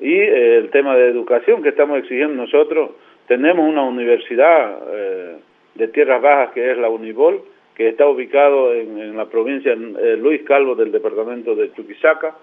y 0.00 0.14
eh, 0.14 0.56
el 0.58 0.70
tema 0.70 0.96
de 0.96 1.08
educación 1.08 1.62
que 1.62 1.70
estamos 1.70 1.98
exigiendo 1.98 2.34
nosotros. 2.34 2.90
Tenemos 3.26 3.68
una 3.68 3.82
universidad 3.82 4.78
eh, 4.88 5.36
de 5.74 5.88
tierras 5.88 6.22
bajas 6.22 6.52
que 6.52 6.70
es 6.70 6.78
la 6.78 6.88
Unibol, 6.88 7.42
que 7.76 7.88
está 7.88 8.08
ubicado 8.08 8.72
en, 8.72 8.98
en 8.98 9.16
la 9.16 9.26
provincia 9.26 9.72
eh, 9.72 10.16
Luis 10.16 10.42
Calvo 10.42 10.74
del 10.74 10.90
departamento 10.90 11.54
de 11.54 11.72
Chuquisaca, 11.74 12.34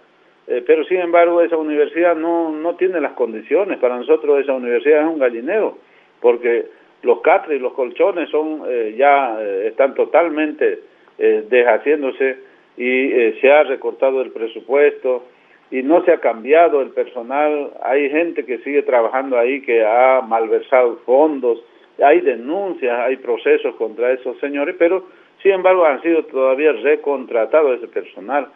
eh, 0.48 0.64
pero 0.66 0.84
sin 0.86 1.00
embargo 1.00 1.42
esa 1.42 1.58
universidad 1.58 2.16
no, 2.16 2.52
no 2.52 2.76
tiene 2.76 3.02
las 3.02 3.14
condiciones, 3.14 3.80
para 3.80 3.98
nosotros 3.98 4.40
esa 4.40 4.54
universidad 4.54 5.02
es 5.02 5.08
un 5.08 5.18
gallinero, 5.18 5.80
porque 6.22 6.66
los 7.02 7.22
catres 7.22 7.58
y 7.60 7.62
los 7.62 7.74
colchones 7.74 8.30
son 8.30 8.62
eh, 8.68 8.94
ya 8.98 9.42
están 9.66 9.94
totalmente 9.94 10.80
deshaciéndose 11.18 12.38
y 12.76 13.10
se 13.40 13.52
ha 13.52 13.64
recortado 13.64 14.22
el 14.24 14.32
presupuesto 14.32 15.26
y 15.74 15.82
no 15.82 16.06
se 16.06 16.12
ha 16.12 16.20
cambiado 16.20 16.82
el 16.82 16.90
personal, 16.92 17.72
hay 17.82 18.08
gente 18.12 18.46
que 18.46 18.60
sigue 18.60 18.84
trabajando 18.84 19.40
ahí 19.40 19.60
que 19.62 19.84
ha 19.84 20.22
malversado 20.22 20.98
fondos, 21.04 21.64
hay 21.98 22.22
denuncias, 22.22 22.96
hay 23.00 23.18
procesos 23.18 23.74
contra 23.76 24.12
esos 24.12 24.38
señores, 24.38 24.76
pero 24.78 25.08
sin 25.42 25.54
embargo 25.54 25.84
han 25.84 26.00
sido 26.04 26.26
todavía 26.26 26.74
recontratados 26.74 27.80
ese 27.80 27.88
personal. 27.88 28.50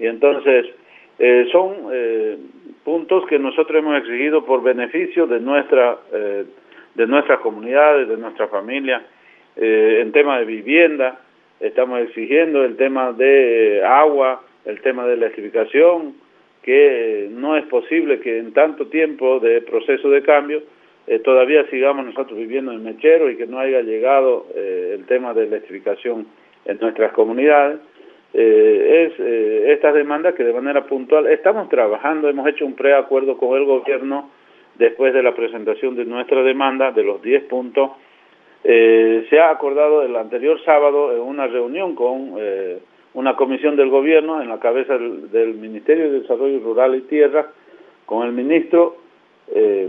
Y 0.00 0.06
entonces 0.06 0.66
eh, 1.20 1.46
son 1.52 1.74
eh, 1.92 2.38
puntos 2.82 3.24
que 3.26 3.38
nosotros 3.38 3.78
hemos 3.78 3.96
exigido 3.98 4.44
por 4.44 4.60
beneficio 4.64 5.28
de 5.28 5.38
nuestra 5.38 5.96
eh, 6.12 6.44
de 6.96 7.06
nuestras 7.06 7.38
comunidades, 7.38 8.08
de 8.08 8.16
nuestra 8.16 8.48
familia, 8.48 9.00
eh, 9.56 10.00
en 10.02 10.10
tema 10.10 10.38
de 10.38 10.44
vivienda, 10.44 11.20
estamos 11.60 12.00
exigiendo 12.00 12.64
el 12.64 12.76
tema 12.76 13.12
de 13.12 13.78
eh, 13.78 13.84
agua, 13.84 14.42
el 14.64 14.80
tema 14.80 15.06
de 15.06 15.14
electrificación, 15.14 16.14
que 16.64 17.28
no 17.30 17.56
es 17.56 17.66
posible 17.66 18.20
que 18.20 18.38
en 18.38 18.52
tanto 18.52 18.86
tiempo 18.86 19.38
de 19.38 19.60
proceso 19.60 20.08
de 20.08 20.22
cambio 20.22 20.62
eh, 21.06 21.18
todavía 21.18 21.68
sigamos 21.68 22.06
nosotros 22.06 22.38
viviendo 22.38 22.72
en 22.72 22.82
mechero 22.82 23.30
y 23.30 23.36
que 23.36 23.46
no 23.46 23.58
haya 23.58 23.82
llegado 23.82 24.46
eh, 24.54 24.92
el 24.94 25.04
tema 25.04 25.34
de 25.34 25.44
electrificación 25.44 26.26
en 26.64 26.78
nuestras 26.78 27.12
comunidades, 27.12 27.80
eh, 28.32 29.06
es 29.06 29.20
eh, 29.20 29.72
estas 29.72 29.94
demandas 29.94 30.34
que 30.34 30.42
de 30.42 30.52
manera 30.52 30.84
puntual 30.86 31.26
estamos 31.26 31.68
trabajando, 31.68 32.28
hemos 32.28 32.48
hecho 32.48 32.64
un 32.64 32.74
preacuerdo 32.74 33.36
con 33.36 33.56
el 33.56 33.64
gobierno 33.64 34.30
después 34.76 35.12
de 35.14 35.22
la 35.22 35.34
presentación 35.34 35.94
de 35.94 36.04
nuestra 36.04 36.42
demanda 36.42 36.90
de 36.90 37.04
los 37.04 37.22
10 37.22 37.44
puntos. 37.44 37.90
Eh, 38.64 39.26
se 39.28 39.38
ha 39.38 39.50
acordado 39.50 40.02
el 40.02 40.16
anterior 40.16 40.58
sábado 40.64 41.12
en 41.12 41.20
una 41.20 41.46
reunión 41.46 41.94
con 41.94 42.34
eh, 42.38 42.78
una 43.14 43.36
comisión 43.36 43.76
del 43.76 43.88
gobierno 43.88 44.42
en 44.42 44.48
la 44.48 44.58
cabeza 44.58 44.98
del, 44.98 45.54
Ministerio 45.54 46.10
de 46.10 46.20
Desarrollo 46.20 46.60
Rural 46.60 46.94
y 46.96 47.02
Tierra 47.02 47.46
con 48.06 48.26
el 48.26 48.32
ministro 48.32 48.96
eh, 49.48 49.88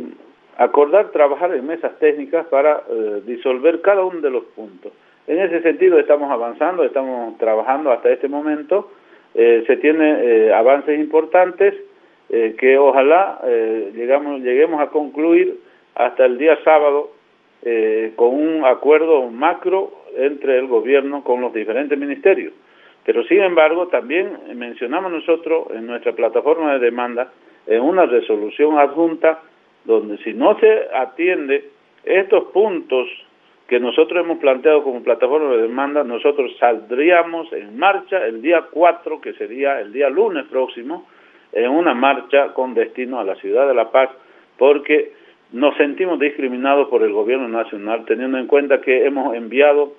acordar 0.58 1.12
trabajar 1.12 1.54
en 1.54 1.66
mesas 1.66 1.98
técnicas 2.00 2.46
para 2.48 2.84
eh, 2.90 3.22
disolver 3.26 3.82
cada 3.82 4.04
uno 4.06 4.22
de 4.22 4.30
los 4.30 4.44
puntos. 4.56 4.94
En 5.28 5.40
ese 5.40 5.62
sentido 5.62 6.00
estamos 6.00 6.32
avanzando, 6.32 6.84
estamos 6.84 7.38
trabajando 7.38 7.92
hasta 7.92 8.12
este 8.12 8.28
momento, 8.28 8.92
eh, 9.34 9.64
se 9.68 9.78
tiene 9.78 10.18
eh, 10.24 10.54
avances 10.54 10.98
importantes 10.98 11.74
eh, 12.30 12.56
que 12.58 12.78
ojalá 12.78 13.42
llegamos, 13.94 14.42
lleguemos 14.42 14.82
a 14.82 14.88
concluir 14.88 15.60
hasta 15.94 16.26
el 16.26 16.38
día 16.38 16.58
sábado 16.64 17.12
con 18.16 18.36
un 18.36 18.64
acuerdo 18.64 19.28
macro 19.32 19.92
entre 20.16 20.60
el 20.60 20.68
gobierno 20.68 21.24
con 21.24 21.42
los 21.42 21.52
diferentes 21.52 21.98
ministerios. 21.98 22.54
Pero 23.06 23.24
sin 23.26 23.42
embargo, 23.42 23.88
también 23.88 24.38
mencionamos 24.56 25.12
nosotros 25.12 25.68
en 25.72 25.86
nuestra 25.86 26.14
plataforma 26.14 26.74
de 26.74 26.80
demanda, 26.80 27.32
en 27.68 27.82
una 27.82 28.06
resolución 28.06 28.80
adjunta, 28.80 29.42
donde 29.86 30.18
si 30.18 30.34
no 30.34 30.60
se 30.60 30.88
atiende 30.94 31.70
estos 32.04 32.46
puntos 32.46 33.08
que 33.68 33.80
nosotros 33.80 34.24
hemos 34.24 34.40
planteado 34.40 34.84
como 34.84 35.04
plataforma 35.04 35.52
de 35.52 35.64
demanda, 35.64 36.04
nosotros 36.04 36.52
saldríamos 36.60 37.52
en 37.54 37.78
marcha 37.78 38.26
el 38.26 38.42
día 38.42 38.66
4, 38.72 39.22
que 39.22 39.34
sería 39.34 39.80
el 39.80 39.94
día 39.94 40.10
lunes 40.10 40.46
próximo, 40.46 41.08
en 41.52 41.70
una 41.70 41.94
marcha 41.94 42.54
con 42.54 42.74
destino 42.74 43.20
a 43.20 43.24
la 43.24 43.36
ciudad 43.36 43.68
de 43.68 43.74
La 43.74 43.92
Paz, 43.92 44.10
porque 44.58 45.14
nos 45.52 45.76
sentimos 45.78 46.20
discriminados 46.20 46.90
por 46.90 47.04
el 47.04 47.12
gobierno 47.12 47.48
nacional, 47.48 48.04
teniendo 48.06 48.38
en 48.38 48.48
cuenta 48.48 48.82
que 48.82 49.06
hemos 49.06 49.36
enviado 49.36 49.94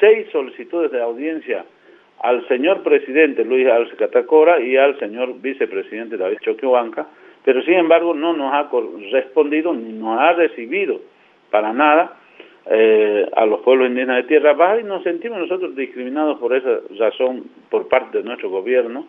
seis 0.00 0.26
solicitudes 0.32 0.90
de 0.90 1.02
audiencia 1.02 1.64
al 2.20 2.46
señor 2.48 2.82
presidente 2.82 3.44
Luis 3.44 3.68
Alce 3.68 3.96
Catacora 3.96 4.60
y 4.60 4.76
al 4.76 4.98
señor 4.98 5.40
vicepresidente 5.40 6.16
David 6.16 6.38
Choquehuanca, 6.40 7.06
pero 7.44 7.62
sin 7.62 7.74
embargo 7.74 8.14
no 8.14 8.32
nos 8.32 8.52
ha 8.52 8.68
respondido 9.12 9.72
ni 9.74 9.92
nos 9.92 10.18
ha 10.18 10.32
recibido 10.32 11.00
para 11.50 11.72
nada 11.72 12.16
eh, 12.68 13.28
a 13.36 13.46
los 13.46 13.60
pueblos 13.60 13.88
indígenas 13.88 14.16
de 14.16 14.22
Tierra 14.24 14.54
Baja 14.54 14.80
y 14.80 14.84
nos 14.84 15.02
sentimos 15.04 15.38
nosotros 15.38 15.76
discriminados 15.76 16.38
por 16.38 16.54
esa 16.54 16.80
razón 16.98 17.44
por 17.70 17.88
parte 17.88 18.18
de 18.18 18.24
nuestro 18.24 18.50
gobierno 18.50 19.06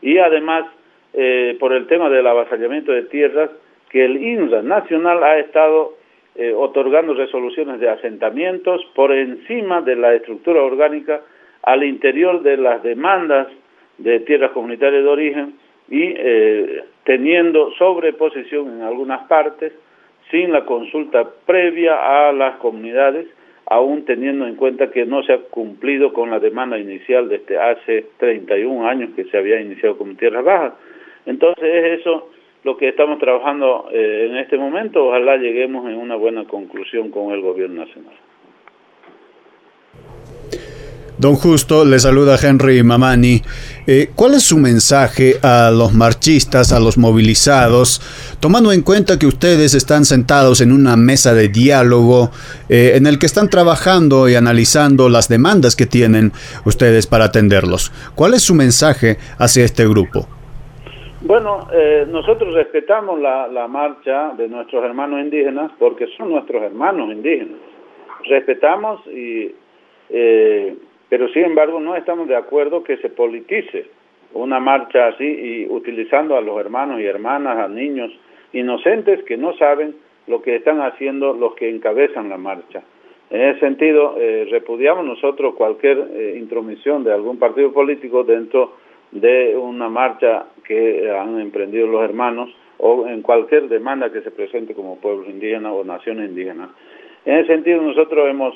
y 0.00 0.18
además 0.18 0.66
eh, 1.12 1.56
por 1.58 1.72
el 1.72 1.86
tema 1.88 2.08
del 2.08 2.26
avasallamiento 2.26 2.92
de 2.92 3.02
tierras 3.02 3.50
que 3.88 4.04
el 4.04 4.22
INRA 4.22 4.62
nacional 4.62 5.24
ha 5.24 5.38
estado 5.40 5.94
eh, 6.36 6.52
otorgando 6.52 7.14
resoluciones 7.14 7.80
de 7.80 7.88
asentamientos 7.88 8.80
por 8.94 9.10
encima 9.10 9.80
de 9.80 9.96
la 9.96 10.14
estructura 10.14 10.62
orgánica 10.62 11.20
al 11.62 11.84
interior 11.84 12.42
de 12.42 12.56
las 12.56 12.82
demandas 12.82 13.48
de 13.98 14.20
tierras 14.20 14.52
comunitarias 14.52 15.02
de 15.02 15.08
origen 15.08 15.54
y 15.88 16.14
eh, 16.16 16.84
teniendo 17.04 17.72
sobreposición 17.72 18.68
en 18.68 18.82
algunas 18.82 19.26
partes 19.26 19.72
sin 20.30 20.52
la 20.52 20.64
consulta 20.64 21.28
previa 21.44 22.28
a 22.28 22.32
las 22.32 22.56
comunidades, 22.56 23.26
aún 23.66 24.04
teniendo 24.04 24.46
en 24.46 24.54
cuenta 24.54 24.90
que 24.90 25.04
no 25.04 25.22
se 25.22 25.32
ha 25.32 25.38
cumplido 25.38 26.12
con 26.12 26.30
la 26.30 26.38
demanda 26.38 26.78
inicial 26.78 27.28
desde 27.28 27.58
hace 27.58 28.06
31 28.18 28.86
años 28.86 29.10
que 29.16 29.24
se 29.24 29.36
había 29.36 29.60
iniciado 29.60 29.98
con 29.98 30.16
tierras 30.16 30.44
bajas. 30.44 30.72
Entonces 31.26 31.64
es 31.64 32.00
eso 32.00 32.30
lo 32.62 32.76
que 32.76 32.88
estamos 32.88 33.18
trabajando 33.18 33.88
eh, 33.92 34.28
en 34.30 34.36
este 34.36 34.56
momento. 34.56 35.08
Ojalá 35.08 35.36
lleguemos 35.36 35.88
en 35.88 35.96
una 35.96 36.16
buena 36.16 36.44
conclusión 36.44 37.10
con 37.10 37.32
el 37.32 37.40
gobierno 37.40 37.84
nacional. 37.84 38.14
Don 41.20 41.34
Justo, 41.34 41.84
le 41.84 41.98
saluda 41.98 42.38
Henry 42.42 42.82
Mamani. 42.82 43.42
Eh, 43.86 44.08
¿Cuál 44.16 44.32
es 44.32 44.42
su 44.42 44.56
mensaje 44.56 45.34
a 45.42 45.70
los 45.70 45.92
marchistas, 45.92 46.72
a 46.72 46.80
los 46.80 46.96
movilizados, 46.96 48.00
tomando 48.40 48.72
en 48.72 48.80
cuenta 48.80 49.18
que 49.18 49.26
ustedes 49.26 49.74
están 49.74 50.06
sentados 50.06 50.62
en 50.62 50.72
una 50.72 50.96
mesa 50.96 51.34
de 51.34 51.48
diálogo 51.48 52.30
eh, 52.70 52.92
en 52.94 53.06
el 53.06 53.18
que 53.18 53.26
están 53.26 53.50
trabajando 53.50 54.30
y 54.30 54.34
analizando 54.34 55.10
las 55.10 55.28
demandas 55.28 55.76
que 55.76 55.84
tienen 55.84 56.32
ustedes 56.64 57.06
para 57.06 57.26
atenderlos? 57.26 57.92
¿Cuál 58.14 58.32
es 58.32 58.42
su 58.42 58.54
mensaje 58.54 59.18
hacia 59.38 59.66
este 59.66 59.86
grupo? 59.86 60.26
Bueno, 61.20 61.68
eh, 61.70 62.06
nosotros 62.08 62.54
respetamos 62.54 63.20
la, 63.20 63.46
la 63.46 63.68
marcha 63.68 64.32
de 64.38 64.48
nuestros 64.48 64.82
hermanos 64.82 65.20
indígenas 65.20 65.70
porque 65.78 66.06
son 66.16 66.30
nuestros 66.30 66.62
hermanos 66.62 67.12
indígenas. 67.12 67.58
Respetamos 68.26 69.06
y 69.08 69.54
eh, 70.08 70.76
pero 71.10 71.28
sin 71.28 71.44
embargo 71.44 71.80
no 71.80 71.94
estamos 71.96 72.26
de 72.28 72.36
acuerdo 72.36 72.82
que 72.82 72.96
se 72.98 73.10
politice 73.10 73.86
una 74.32 74.60
marcha 74.60 75.08
así 75.08 75.24
y 75.24 75.66
utilizando 75.68 76.36
a 76.36 76.40
los 76.40 76.58
hermanos 76.58 77.00
y 77.00 77.04
hermanas, 77.04 77.58
a 77.58 77.68
niños 77.68 78.10
inocentes 78.52 79.22
que 79.24 79.36
no 79.36 79.52
saben 79.56 79.96
lo 80.28 80.40
que 80.40 80.56
están 80.56 80.80
haciendo 80.80 81.34
los 81.34 81.54
que 81.56 81.68
encabezan 81.68 82.28
la 82.28 82.38
marcha. 82.38 82.82
En 83.30 83.40
ese 83.42 83.60
sentido, 83.60 84.16
eh, 84.18 84.46
repudiamos 84.50 85.04
nosotros 85.04 85.54
cualquier 85.54 85.98
eh, 86.12 86.36
intromisión 86.38 87.04
de 87.04 87.12
algún 87.12 87.38
partido 87.38 87.72
político 87.72 88.24
dentro 88.24 88.74
de 89.10 89.56
una 89.56 89.88
marcha 89.88 90.46
que 90.64 91.10
han 91.10 91.40
emprendido 91.40 91.88
los 91.88 92.04
hermanos 92.04 92.50
o 92.78 93.06
en 93.08 93.22
cualquier 93.22 93.68
demanda 93.68 94.12
que 94.12 94.22
se 94.22 94.30
presente 94.30 94.74
como 94.74 95.00
pueblos 95.00 95.28
indígenas 95.28 95.72
o 95.72 95.84
naciones 95.84 96.30
indígenas. 96.30 96.70
En 97.24 97.38
ese 97.38 97.48
sentido, 97.48 97.82
nosotros 97.82 98.28
hemos 98.30 98.54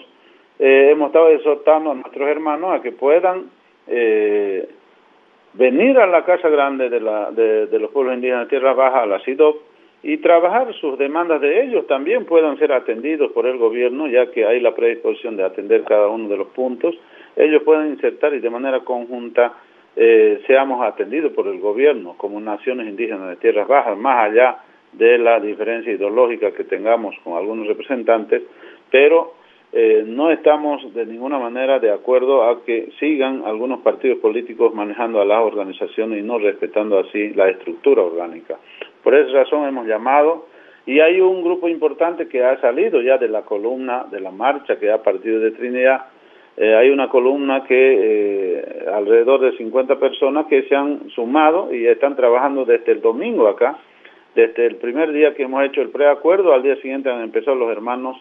eh, 0.64 0.92
hemos 0.92 1.08
estado 1.08 1.28
exhortando 1.28 1.90
a 1.90 1.94
nuestros 1.94 2.26
hermanos 2.26 2.72
a 2.72 2.80
que 2.80 2.90
puedan 2.90 3.50
eh, 3.86 4.66
venir 5.52 5.98
a 5.98 6.06
la 6.06 6.24
Casa 6.24 6.48
Grande 6.48 6.88
de, 6.88 7.00
la, 7.00 7.30
de, 7.32 7.78
los 7.78 7.90
pueblos 7.90 8.14
indígenas 8.14 8.46
de 8.46 8.48
Tierra 8.48 8.72
Baja, 8.72 9.02
a 9.02 9.06
la 9.06 9.20
CIDOP, 9.20 9.56
y 10.02 10.16
trabajar 10.16 10.72
sus 10.80 10.96
demandas 10.96 11.42
de 11.42 11.64
ellos 11.64 11.86
también 11.86 12.24
puedan 12.24 12.58
ser 12.58 12.72
atendidos 12.72 13.30
por 13.32 13.44
el 13.44 13.58
gobierno, 13.58 14.06
ya 14.06 14.30
que 14.30 14.46
hay 14.46 14.58
la 14.60 14.74
predisposición 14.74 15.36
de 15.36 15.44
atender 15.44 15.84
cada 15.84 16.08
uno 16.08 16.30
de 16.30 16.38
los 16.38 16.48
puntos. 16.48 16.94
Ellos 17.36 17.62
pueden 17.62 17.88
insertar 17.88 18.32
y 18.32 18.40
de 18.40 18.48
manera 18.48 18.80
conjunta 18.80 19.52
eh, 19.94 20.40
seamos 20.46 20.82
atendidos 20.82 21.32
por 21.32 21.46
el 21.46 21.60
gobierno 21.60 22.14
como 22.16 22.40
naciones 22.40 22.88
indígenas 22.88 23.28
de 23.28 23.36
tierras 23.36 23.68
bajas, 23.68 23.98
más 23.98 24.30
allá 24.30 24.60
de 24.92 25.18
la 25.18 25.40
diferencia 25.40 25.92
ideológica 25.92 26.52
que 26.52 26.64
tengamos 26.64 27.14
con 27.22 27.36
algunos 27.36 27.66
representantes, 27.66 28.42
pero 28.90 29.43
eh, 29.76 30.04
no 30.06 30.30
estamos 30.30 30.94
de 30.94 31.04
ninguna 31.04 31.36
manera 31.36 31.80
de 31.80 31.90
acuerdo 31.90 32.48
a 32.48 32.64
que 32.64 32.90
sigan 33.00 33.42
algunos 33.44 33.80
partidos 33.80 34.18
políticos 34.18 34.72
manejando 34.72 35.20
a 35.20 35.24
las 35.24 35.40
organizaciones 35.40 36.20
y 36.20 36.22
no 36.22 36.38
respetando 36.38 36.96
así 37.00 37.30
la 37.30 37.48
estructura 37.48 38.02
orgánica. 38.02 38.56
Por 39.02 39.16
esa 39.16 39.32
razón 39.32 39.66
hemos 39.66 39.88
llamado 39.88 40.46
y 40.86 41.00
hay 41.00 41.20
un 41.20 41.42
grupo 41.42 41.68
importante 41.68 42.28
que 42.28 42.44
ha 42.44 42.60
salido 42.60 43.02
ya 43.02 43.18
de 43.18 43.26
la 43.26 43.42
columna 43.42 44.06
de 44.12 44.20
la 44.20 44.30
marcha 44.30 44.78
que 44.78 44.92
ha 44.92 45.02
partido 45.02 45.40
de 45.40 45.50
Trinidad. 45.50 46.02
Eh, 46.56 46.72
hay 46.72 46.90
una 46.90 47.08
columna 47.08 47.64
que 47.64 47.74
eh, 47.74 48.86
alrededor 48.94 49.40
de 49.40 49.56
50 49.56 49.98
personas 49.98 50.46
que 50.46 50.62
se 50.68 50.76
han 50.76 51.10
sumado 51.10 51.74
y 51.74 51.84
están 51.88 52.14
trabajando 52.14 52.64
desde 52.64 52.92
el 52.92 53.00
domingo 53.00 53.48
acá. 53.48 53.76
Desde 54.36 54.66
el 54.66 54.76
primer 54.76 55.10
día 55.10 55.34
que 55.34 55.42
hemos 55.42 55.64
hecho 55.64 55.82
el 55.82 55.88
preacuerdo, 55.88 56.52
al 56.52 56.62
día 56.62 56.76
siguiente 56.76 57.10
han 57.10 57.22
empezado 57.22 57.56
los 57.56 57.72
hermanos 57.72 58.16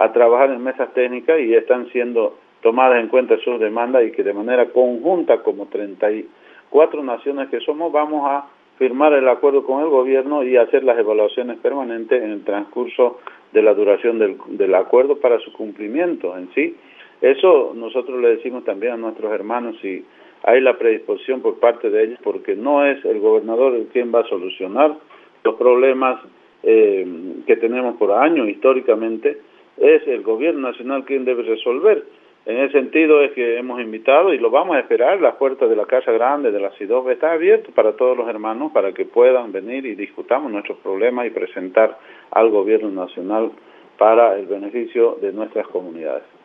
a 0.00 0.12
trabajar 0.12 0.50
en 0.50 0.64
mesas 0.64 0.92
técnicas 0.94 1.38
y 1.40 1.54
están 1.54 1.86
siendo 1.90 2.38
tomadas 2.62 3.00
en 3.00 3.08
cuenta 3.08 3.36
sus 3.44 3.60
demandas 3.60 4.02
y 4.04 4.12
que 4.12 4.22
de 4.22 4.32
manera 4.32 4.64
conjunta, 4.70 5.42
como 5.42 5.66
34 5.66 7.02
naciones 7.02 7.50
que 7.50 7.60
somos, 7.60 7.92
vamos 7.92 8.26
a 8.26 8.46
firmar 8.78 9.12
el 9.12 9.28
acuerdo 9.28 9.62
con 9.62 9.82
el 9.82 9.90
gobierno 9.90 10.42
y 10.42 10.56
hacer 10.56 10.84
las 10.84 10.98
evaluaciones 10.98 11.58
permanentes 11.58 12.22
en 12.22 12.30
el 12.30 12.44
transcurso 12.44 13.18
de 13.52 13.62
la 13.62 13.74
duración 13.74 14.18
del, 14.18 14.38
del 14.48 14.74
acuerdo 14.74 15.16
para 15.16 15.38
su 15.40 15.52
cumplimiento 15.52 16.34
en 16.34 16.50
sí. 16.54 16.74
Eso 17.20 17.72
nosotros 17.74 18.18
le 18.22 18.36
decimos 18.36 18.64
también 18.64 18.94
a 18.94 18.96
nuestros 18.96 19.30
hermanos 19.30 19.76
y 19.84 20.02
hay 20.44 20.62
la 20.62 20.78
predisposición 20.78 21.42
por 21.42 21.60
parte 21.60 21.90
de 21.90 22.04
ellos 22.04 22.18
porque 22.22 22.56
no 22.56 22.86
es 22.86 23.04
el 23.04 23.20
gobernador 23.20 23.74
el 23.74 23.88
quien 23.88 24.14
va 24.14 24.20
a 24.20 24.28
solucionar 24.28 24.96
los 25.44 25.54
problemas 25.56 26.22
eh, 26.62 27.06
que 27.46 27.56
tenemos 27.56 27.96
por 27.96 28.12
años 28.12 28.48
históricamente, 28.48 29.38
es 29.80 30.06
el 30.06 30.22
gobierno 30.22 30.68
nacional 30.68 31.04
quien 31.04 31.24
debe 31.24 31.42
resolver. 31.42 32.04
En 32.46 32.56
ese 32.58 32.72
sentido 32.72 33.22
es 33.22 33.32
que 33.32 33.58
hemos 33.58 33.80
invitado 33.80 34.32
y 34.32 34.38
lo 34.38 34.50
vamos 34.50 34.76
a 34.76 34.80
esperar, 34.80 35.20
las 35.20 35.34
puertas 35.36 35.68
de 35.68 35.76
la 35.76 35.86
Casa 35.86 36.12
Grande, 36.12 36.50
de 36.50 36.60
la 36.60 36.70
CIDOB, 36.70 37.10
está 37.10 37.32
abierto 37.32 37.70
para 37.72 37.92
todos 37.92 38.16
los 38.16 38.28
hermanos 38.28 38.72
para 38.72 38.92
que 38.92 39.04
puedan 39.04 39.52
venir 39.52 39.84
y 39.84 39.94
discutamos 39.94 40.50
nuestros 40.50 40.78
problemas 40.78 41.26
y 41.26 41.30
presentar 41.30 41.98
al 42.30 42.50
gobierno 42.50 42.90
nacional 42.90 43.50
para 43.98 44.38
el 44.38 44.46
beneficio 44.46 45.18
de 45.20 45.32
nuestras 45.32 45.66
comunidades. 45.68 46.39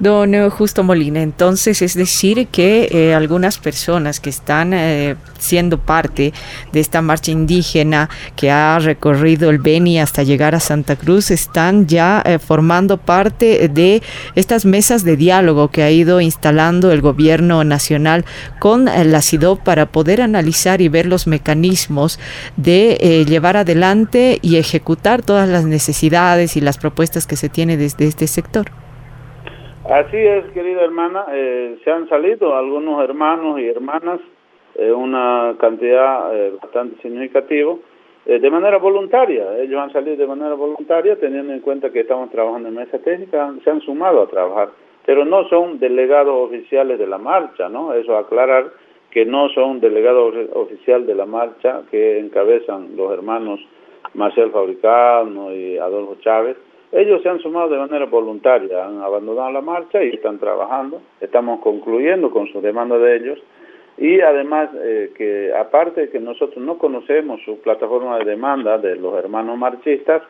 Don 0.00 0.32
eh, 0.32 0.48
Justo 0.48 0.84
Molina, 0.84 1.22
entonces 1.22 1.82
es 1.82 1.94
decir 1.94 2.46
que 2.46 2.88
eh, 2.92 3.14
algunas 3.14 3.58
personas 3.58 4.20
que 4.20 4.30
están 4.30 4.72
eh, 4.72 5.16
siendo 5.40 5.78
parte 5.78 6.32
de 6.72 6.78
esta 6.78 7.02
marcha 7.02 7.32
indígena 7.32 8.08
que 8.36 8.52
ha 8.52 8.78
recorrido 8.78 9.50
el 9.50 9.58
Beni 9.58 9.98
hasta 9.98 10.22
llegar 10.22 10.54
a 10.54 10.60
Santa 10.60 10.94
Cruz 10.94 11.32
están 11.32 11.88
ya 11.88 12.22
formando 12.44 12.96
parte 12.98 13.68
de 13.68 14.02
estas 14.36 14.64
mesas 14.64 15.02
de 15.02 15.16
diálogo 15.16 15.68
que 15.68 15.82
ha 15.82 15.90
ido 15.90 16.20
instalando 16.20 16.92
el 16.92 17.00
gobierno 17.00 17.64
nacional 17.64 18.24
con 18.60 18.84
la 18.84 19.22
CIDOP 19.22 19.62
para 19.62 19.86
poder 19.86 20.22
analizar 20.22 20.80
y 20.80 20.88
ver 20.88 21.06
los 21.06 21.26
mecanismos 21.26 22.18
de 22.56 23.24
llevar 23.26 23.56
adelante 23.56 24.38
y 24.42 24.56
ejecutar 24.56 25.22
todas 25.22 25.48
las 25.48 25.64
necesidades 25.64 26.56
y 26.56 26.60
las 26.60 26.78
propuestas 26.78 27.26
que 27.26 27.36
se 27.36 27.48
tiene 27.48 27.76
desde 27.76 28.06
este 28.06 28.26
sector. 28.26 28.70
Así 29.88 30.18
es, 30.18 30.44
querida 30.52 30.82
hermana, 30.82 31.24
eh, 31.32 31.78
se 31.82 31.90
han 31.90 32.06
salido 32.10 32.54
algunos 32.54 33.02
hermanos 33.02 33.58
y 33.58 33.68
hermanas, 33.68 34.20
eh, 34.74 34.92
una 34.92 35.56
cantidad 35.58 36.36
eh, 36.36 36.52
bastante 36.60 37.00
significativa, 37.00 37.74
de 38.26 38.50
manera 38.50 38.76
voluntaria. 38.76 39.56
Ellos 39.58 39.80
han 39.80 39.90
salido 39.90 40.18
de 40.18 40.26
manera 40.26 40.52
voluntaria, 40.52 41.16
teniendo 41.16 41.54
en 41.54 41.60
cuenta 41.60 41.90
que 41.90 42.00
estamos 42.00 42.30
trabajando 42.30 42.68
en 42.68 42.74
mesa 42.74 42.98
técnica, 42.98 43.54
se 43.64 43.70
han 43.70 43.80
sumado 43.80 44.20
a 44.20 44.28
trabajar, 44.28 44.68
pero 45.06 45.24
no 45.24 45.48
son 45.48 45.78
delegados 45.78 46.34
oficiales 46.36 46.98
de 46.98 47.06
la 47.06 47.16
marcha, 47.16 47.70
¿no? 47.70 47.94
Eso 47.94 48.18
aclarar 48.18 48.66
que 49.10 49.24
no 49.24 49.48
son 49.48 49.80
delegados 49.80 50.34
oficiales 50.52 51.06
de 51.06 51.14
la 51.14 51.24
marcha 51.24 51.80
que 51.90 52.18
encabezan 52.18 52.94
los 52.94 53.10
hermanos 53.10 53.60
Marcel 54.12 54.50
Fabricano 54.50 55.54
y 55.54 55.78
Adolfo 55.78 56.16
Chávez, 56.20 56.58
ellos 56.92 57.22
se 57.22 57.28
han 57.28 57.40
sumado 57.40 57.68
de 57.68 57.78
manera 57.78 58.06
voluntaria, 58.06 58.86
han 58.86 59.00
abandonado 59.02 59.50
la 59.50 59.60
marcha 59.60 60.02
y 60.02 60.08
están 60.08 60.38
trabajando. 60.38 61.02
Estamos 61.20 61.60
concluyendo 61.60 62.30
con 62.30 62.46
su 62.48 62.60
demanda 62.60 62.96
de 62.98 63.16
ellos. 63.16 63.38
Y 63.98 64.20
además, 64.20 64.70
eh, 64.74 65.10
que 65.16 65.52
aparte 65.54 66.02
de 66.02 66.10
que 66.10 66.20
nosotros 66.20 66.64
no 66.64 66.78
conocemos 66.78 67.42
su 67.44 67.60
plataforma 67.60 68.18
de 68.18 68.24
demanda 68.24 68.78
de 68.78 68.96
los 68.96 69.14
hermanos 69.16 69.58
marchistas, 69.58 70.22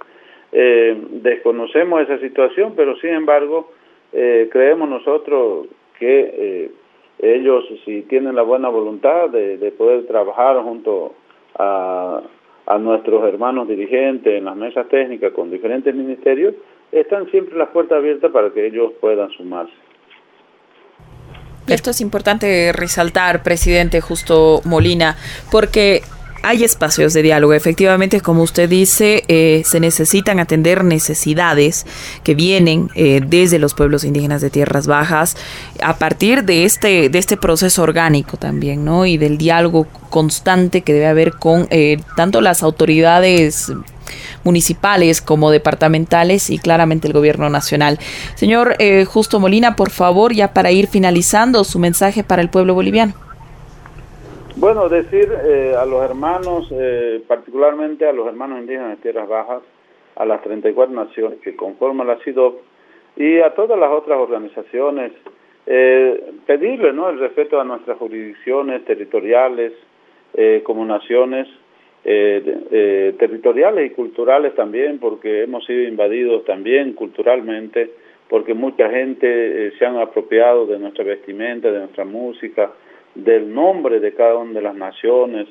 eh, 0.51 0.97
desconocemos 1.11 2.01
esa 2.03 2.19
situación, 2.19 2.73
pero 2.75 2.97
sin 2.97 3.11
embargo, 3.11 3.71
eh, 4.13 4.49
creemos 4.51 4.89
nosotros 4.89 5.67
que 5.99 6.71
ellos, 7.19 7.65
si 7.85 8.03
tienen 8.03 8.37
la 8.37 8.43
buena 8.43 8.69
voluntad 8.69 9.29
de, 9.31 9.59
de 9.59 9.71
poder 9.73 10.07
trabajar 10.07 10.57
junto 10.63 11.13
a 11.59 12.23
a 12.69 12.79
nuestros 12.79 13.27
hermanos 13.27 13.67
dirigentes 13.67 14.33
en 14.33 14.45
las 14.45 14.57
mesas 14.57 14.89
técnicas 14.89 15.33
con 15.33 15.51
diferentes 15.51 15.95
ministerios, 15.95 16.55
están 16.93 17.31
siempre 17.31 17.57
las 17.57 17.69
puertas 17.69 17.99
abiertas 17.99 18.31
para 18.31 18.51
que 18.51 18.67
ellos 18.67 18.93
puedan 19.01 19.31
sumarse. 19.31 19.73
Esto 21.67 21.91
es 21.91 22.01
importante 22.01 22.73
resaltar, 22.73 23.43
presidente 23.43 24.01
Justo 24.01 24.61
Molina, 24.65 25.17
porque 25.51 26.01
hay 26.43 26.65
espacios 26.65 27.13
de 27.13 27.23
diálogo. 27.23 27.53
Efectivamente, 27.53 28.21
como 28.21 28.43
usted 28.43 28.69
dice, 28.69 29.25
eh, 29.29 29.63
se 29.65 29.81
necesitan 29.81 30.41
atender 30.41 30.85
necesidades 30.85 31.87
que 32.23 32.35
vienen 32.35 32.91
eh, 32.95 33.21
desde 33.25 33.59
los 33.59 33.75
pueblos 33.75 34.05
indígenas 34.05 34.41
de 34.41 34.51
tierras 34.51 34.87
bajas 34.87 35.37
a 35.83 35.97
partir 35.99 36.45
de 36.45 36.65
este, 36.65 37.09
de 37.09 37.19
este 37.19 37.37
proceso 37.37 37.83
orgánico 37.83 38.37
también, 38.37 38.85
¿no? 38.85 39.07
Y 39.07 39.19
del 39.19 39.39
diálogo 39.39 39.87
constante 40.11 40.83
que 40.83 40.93
debe 40.93 41.07
haber 41.07 41.33
con 41.35 41.67
eh, 41.71 41.99
tanto 42.17 42.41
las 42.41 42.63
autoridades 42.63 43.73
municipales 44.43 45.21
como 45.21 45.51
departamentales 45.51 46.49
y 46.49 46.59
claramente 46.59 47.09
el 47.09 47.13
gobierno 47.13 47.51
nacional. 47.51 47.99
Señor 48.37 48.77
Justo 49.07 49.39
Molina, 49.39 49.77
por 49.77 49.91
favor, 49.91 50.33
ya 50.33 50.55
para 50.55 50.71
ir 50.71 50.87
finalizando, 50.87 51.63
su 51.65 51.79
mensaje 51.79 52.25
para 52.25 52.41
el 52.41 52.49
pueblo 52.49 52.73
boliviano. 52.73 53.28
Bueno, 54.61 54.89
decir 54.89 55.33
eh, 55.45 55.77
a 55.79 55.85
los 55.85 56.03
hermanos, 56.03 56.67
eh, 56.73 57.23
particularmente 57.29 58.05
a 58.09 58.13
los 58.13 58.27
hermanos 58.27 58.59
indígenas 58.59 58.91
de 58.91 58.97
Tierras 58.97 59.29
Bajas, 59.29 59.63
a 60.17 60.25
las 60.25 60.43
34 60.43 60.93
naciones 60.93 61.39
que 61.43 61.55
conforman 61.55 62.09
la 62.09 62.19
CIDOP 62.25 62.61
y 63.15 63.39
a 63.39 63.55
todas 63.55 63.79
las 63.79 63.93
otras 63.93 64.19
organizaciones, 64.19 65.13
eh, 65.65 66.33
pedirle 66.45 66.93
¿no? 66.93 67.09
el 67.09 67.21
respeto 67.21 67.61
a 67.61 67.65
nuestras 67.65 67.99
jurisdicciones 67.99 68.85
territoriales 68.85 69.75
como 70.65 70.85
naciones 70.85 71.49
territoriales 72.03 73.91
y 73.91 73.95
culturales 73.95 74.55
también, 74.57 74.99
porque 74.99 75.45
hemos 75.45 75.65
sido 75.65 75.85
invadidos 75.85 76.45
también 76.45 76.93
culturalmente, 76.93 77.91
porque 78.29 78.55
mucha 78.55 78.91
gente 78.91 79.73
se 79.79 79.87
han 79.87 79.97
apropiado 79.97 80.67
de 80.67 80.79
nuestra 80.79 81.05
vestimenta, 81.05 81.71
de 81.73 81.79
nuestra 81.79 82.05
música, 82.05 82.71
del 83.15 83.53
nombre 83.53 84.01
de 84.01 84.15
cada 84.15 84.37
una 84.37 84.53
de 84.53 84.63
las 84.63 84.75
naciones 84.75 85.49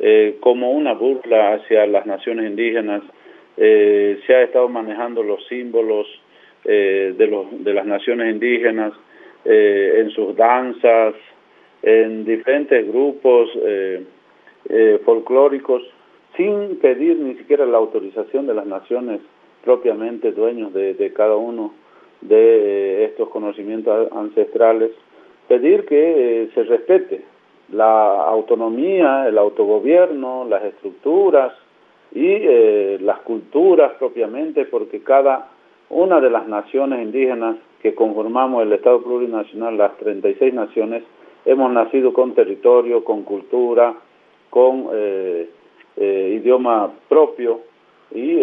eh, 0.00 0.36
como 0.40 0.70
una 0.70 0.94
burla 0.94 1.54
hacia 1.54 1.84
las 1.86 2.06
naciones 2.06 2.46
indígenas. 2.46 3.02
Eh, 3.56 4.20
se 4.26 4.34
ha 4.34 4.42
estado 4.42 4.68
manejando 4.68 5.24
los 5.24 5.44
símbolos 5.48 6.06
eh, 6.64 7.14
de, 7.16 7.26
los, 7.26 7.64
de 7.64 7.74
las 7.74 7.84
naciones 7.84 8.32
indígenas 8.32 8.92
en 9.44 10.10
sus 10.10 10.36
danzas, 10.36 11.14
en 11.82 12.26
diferentes 12.26 12.86
grupos 12.86 13.48
folclóricos, 15.04 15.82
sin 16.36 16.76
pedir 16.80 17.16
ni 17.16 17.34
siquiera 17.36 17.64
la 17.64 17.78
autorización 17.78 18.46
de 18.46 18.52
las 18.52 18.66
naciones 18.66 19.20
propiamente 19.64 20.32
dueños 20.32 20.74
de, 20.74 20.94
de 20.94 21.12
cada 21.14 21.36
uno 21.36 21.72
de 22.20 23.04
estos 23.04 23.30
conocimientos 23.30 24.12
ancestrales 24.12 24.90
pedir 25.48 25.86
que 25.86 26.42
eh, 26.42 26.50
se 26.54 26.62
respete 26.64 27.24
la 27.72 28.24
autonomía, 28.24 29.26
el 29.26 29.38
autogobierno, 29.38 30.46
las 30.48 30.62
estructuras 30.64 31.52
y 32.12 32.26
eh, 32.26 32.98
las 33.00 33.18
culturas 33.20 33.92
propiamente, 33.98 34.66
porque 34.66 35.02
cada 35.02 35.48
una 35.90 36.20
de 36.20 36.30
las 36.30 36.46
naciones 36.46 37.02
indígenas 37.02 37.56
que 37.82 37.94
conformamos 37.94 38.62
el 38.62 38.72
Estado 38.72 39.02
plurinacional, 39.02 39.76
las 39.76 39.96
36 39.98 40.52
naciones, 40.54 41.02
hemos 41.44 41.72
nacido 41.72 42.12
con 42.12 42.34
territorio, 42.34 43.04
con 43.04 43.22
cultura, 43.22 43.94
con 44.50 44.88
eh, 44.92 45.48
idioma 45.96 46.90
propio 47.08 47.60
y 48.14 48.36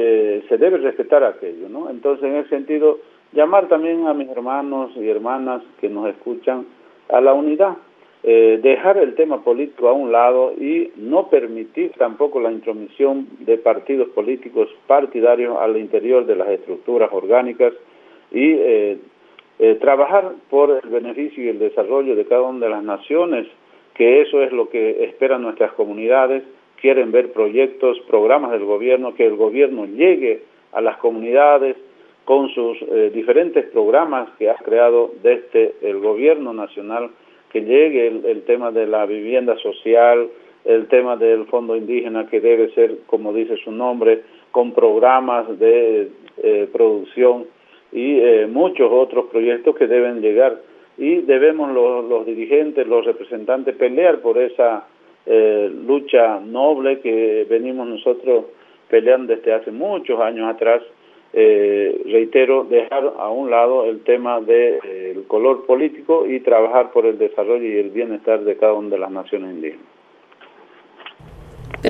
se 0.47 0.57
debe 0.59 0.77
respetar 0.77 1.23
aquello, 1.23 1.67
¿no? 1.69 1.89
Entonces, 1.89 2.25
en 2.25 2.35
ese 2.35 2.49
sentido, 2.49 2.99
llamar 3.33 3.67
también 3.67 4.05
a 4.05 4.13
mis 4.13 4.29
hermanos 4.29 4.91
y 4.95 5.09
hermanas 5.09 5.63
que 5.79 5.89
nos 5.89 6.07
escuchan 6.09 6.65
a 7.09 7.21
la 7.21 7.33
unidad, 7.33 7.77
eh, 8.23 8.59
dejar 8.61 8.97
el 8.97 9.13
tema 9.13 9.43
político 9.43 9.87
a 9.87 9.93
un 9.93 10.11
lado 10.11 10.53
y 10.53 10.91
no 10.95 11.29
permitir 11.29 11.91
tampoco 11.91 12.39
la 12.39 12.51
intromisión 12.51 13.27
de 13.41 13.57
partidos 13.57 14.09
políticos 14.09 14.67
partidarios 14.87 15.55
al 15.59 15.77
interior 15.77 16.25
de 16.25 16.35
las 16.35 16.47
estructuras 16.49 17.09
orgánicas 17.13 17.73
y 18.31 18.51
eh, 18.53 18.97
eh, 19.59 19.75
trabajar 19.75 20.31
por 20.49 20.81
el 20.83 20.89
beneficio 20.89 21.43
y 21.43 21.49
el 21.49 21.59
desarrollo 21.59 22.15
de 22.15 22.25
cada 22.25 22.41
una 22.41 22.65
de 22.65 22.71
las 22.71 22.83
naciones, 22.83 23.47
que 23.93 24.21
eso 24.21 24.41
es 24.41 24.51
lo 24.51 24.69
que 24.69 25.05
esperan 25.05 25.43
nuestras 25.43 25.73
comunidades, 25.73 26.43
quieren 26.81 27.11
ver 27.11 27.31
proyectos, 27.31 27.99
programas 28.07 28.51
del 28.51 28.65
gobierno, 28.65 29.13
que 29.13 29.25
el 29.25 29.35
gobierno 29.35 29.85
llegue 29.85 30.41
a 30.73 30.81
las 30.81 30.97
comunidades, 30.97 31.77
con 32.25 32.49
sus 32.49 32.81
eh, 32.81 33.11
diferentes 33.13 33.65
programas 33.67 34.29
que 34.37 34.49
ha 34.49 34.55
creado 34.55 35.11
desde 35.21 35.75
el 35.81 35.99
gobierno 35.99 36.53
nacional, 36.53 37.11
que 37.51 37.61
llegue 37.61 38.07
el, 38.07 38.41
tema 38.43 38.71
de 38.71 38.87
la 38.87 39.05
vivienda 39.05 39.55
social, 39.59 40.27
el 40.65 40.87
tema 40.87 41.15
del 41.15 41.45
fondo 41.45 41.77
indígena 41.77 42.27
que 42.27 42.41
debe 42.41 42.71
ser, 42.73 42.97
como 43.05 43.31
dice 43.31 43.55
su 43.63 43.71
nombre, 43.71 44.23
con 44.51 44.73
programas 44.73 45.57
de 45.59 46.09
eh, 46.41 46.67
producción 46.73 47.45
y 47.93 48.19
eh, 48.19 48.47
muchos 48.47 48.91
otros 48.91 49.25
proyectos 49.31 49.75
que 49.75 49.87
deben 49.87 50.19
llegar. 50.21 50.59
Y 50.97 51.17
debemos 51.17 51.71
los, 51.71 52.05
los 52.05 52.25
dirigentes, 52.25 52.87
los 52.87 53.05
representantes 53.05 53.75
pelear 53.75 54.19
por 54.19 54.37
esa 54.37 54.87
lucha 55.87 56.39
noble 56.39 56.99
que 56.99 57.47
venimos 57.49 57.87
nosotros 57.87 58.45
peleando 58.89 59.35
desde 59.35 59.53
hace 59.53 59.71
muchos 59.71 60.21
años 60.21 60.47
atrás 60.53 60.83
eh, 61.37 62.01
reitero, 62.05 62.63
dejar 62.63 63.13
a 63.17 63.29
un 63.29 63.51
lado 63.51 63.85
el 63.85 64.01
tema 64.03 64.39
del 64.39 64.79
de, 64.79 65.23
color 65.27 65.65
político 65.65 66.25
y 66.25 66.39
trabajar 66.39 66.91
por 66.93 67.05
el 67.05 67.17
desarrollo 67.17 67.65
y 67.65 67.77
el 67.77 67.89
bienestar 67.89 68.45
de 68.45 68.55
cada 68.55 68.73
una 68.73 68.89
de 68.89 68.99
las 68.99 69.11
naciones 69.11 69.53
indígenas. 69.53 69.94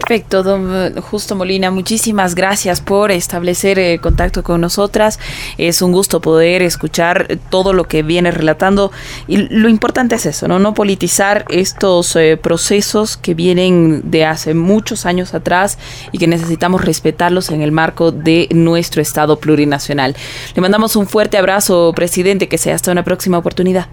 Perfecto, 0.08 0.44
don 0.44 1.02
Justo 1.02 1.36
Molina, 1.36 1.72
muchísimas 1.72 2.36
gracias 2.36 2.80
por 2.80 3.10
establecer 3.10 3.80
eh, 3.80 3.98
contacto 4.00 4.44
con 4.44 4.62
nosotras. 4.62 5.20
Es 5.58 5.82
un 5.82 5.92
gusto 5.92 6.22
poder 6.22 6.62
escuchar 6.62 7.40
todo 7.50 7.74
lo 7.74 7.86
que 7.86 8.04
viene 8.04 8.30
relatando 8.30 8.92
y 9.28 9.38
lo 9.38 9.68
importante 9.68 10.14
es 10.14 10.28
eso, 10.28 10.48
no, 10.48 10.60
no 10.60 10.76
politizar 10.76 11.46
estos 11.50 12.16
eh, 12.18 12.38
procesos 12.38 13.18
que 13.18 13.34
vienen 13.34 14.12
de 14.12 14.26
hace 14.26 14.54
muchos 14.54 15.08
años 15.08 15.34
atrás 15.34 15.80
y 16.12 16.20
que 16.20 16.28
necesitamos 16.28 16.86
respetarlos 16.86 17.50
en 17.50 17.64
el 17.64 17.72
marco 17.72 18.12
de 18.12 18.48
nuestro 18.52 19.02
Estado 19.02 19.40
plurinacional. 19.40 20.16
Le 20.54 20.62
mandamos 20.62 20.96
un 20.96 21.08
fuerte 21.08 21.40
abrazo, 21.40 21.94
presidente, 21.96 22.48
que 22.48 22.60
sea 22.60 22.76
hasta 22.76 22.92
una 22.92 23.04
próxima 23.04 23.40
oportunidad. 23.40 23.88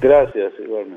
Gracias, 0.00 0.54
igualmente. 0.58 0.93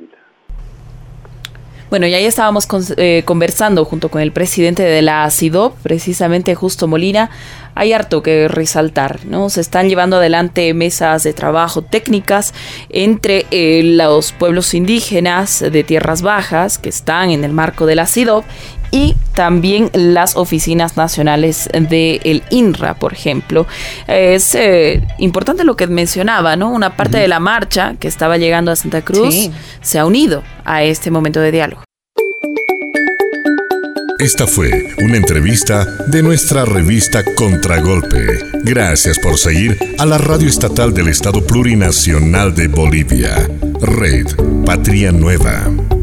Bueno, 1.90 2.06
y 2.06 2.14
ahí 2.14 2.26
estábamos 2.26 2.68
eh, 2.98 3.24
conversando 3.24 3.86
junto 3.86 4.10
con 4.10 4.22
el 4.22 4.34
presidente 4.34 4.84
de 4.84 5.02
la 5.02 5.30
CIDOP, 5.32 5.74
precisamente 5.84 6.54
Justo 6.54 6.86
Molina. 6.86 7.30
Hay 7.76 7.94
harto 7.94 8.22
que 8.22 8.50
resaltar, 8.50 9.26
¿no? 9.26 9.50
Se 9.50 9.62
están 9.62 9.88
llevando 9.88 10.18
adelante 10.18 10.74
mesas 10.74 11.24
de 11.24 11.32
trabajo 11.32 11.84
técnicas 11.84 12.54
entre 12.90 13.46
eh, 13.52 13.84
los 13.84 14.34
pueblos 14.34 14.74
indígenas 14.74 15.60
de 15.60 15.84
tierras 15.86 16.24
bajas 16.24 16.78
que 16.78 16.90
están 16.90 17.30
en 17.30 17.46
el 17.46 17.54
marco 17.54 17.86
de 17.86 17.96
la 17.96 18.06
CIDOP 18.06 18.44
y 18.92 19.16
también 19.34 19.90
las 19.94 20.36
oficinas 20.36 20.98
nacionales 20.98 21.70
del 21.74 22.22
el 22.24 22.44
INRA, 22.50 22.96
por 22.96 23.14
ejemplo. 23.14 23.68
Es 24.08 24.56
eh, 24.56 25.02
importante 25.20 25.64
lo 25.64 25.76
que 25.76 25.88
mencionaba, 25.88 26.56
¿no? 26.56 26.70
Una 26.70 26.96
parte 26.96 27.18
de 27.18 27.28
la 27.28 27.40
marcha 27.40 27.96
que 28.00 28.08
estaba 28.08 28.38
llegando 28.38 28.72
a 28.72 28.76
Santa 28.76 29.02
Cruz 29.02 29.50
se 29.82 30.00
ha 30.00 30.06
unido 30.06 30.44
a 30.66 30.84
este 30.84 31.12
momento 31.12 31.40
de 31.40 31.52
diálogo. 31.52 31.84
Esta 34.20 34.48
fue 34.48 34.96
una 35.04 35.18
entrevista 35.18 35.86
de 36.08 36.24
nuestra 36.24 36.66
revista 36.66 37.24
Contragolpe. 37.24 38.26
Gracias 38.64 39.20
por 39.20 39.38
seguir 39.38 39.78
a 40.00 40.08
la 40.08 40.18
radio 40.18 40.50
estatal 40.50 40.92
del 40.92 41.10
Estado 41.10 41.46
Plurinacional 41.46 42.56
de 42.56 42.68
Bolivia, 42.68 43.48
Red 43.80 44.26
Patria 44.66 45.12
Nueva. 45.12 45.97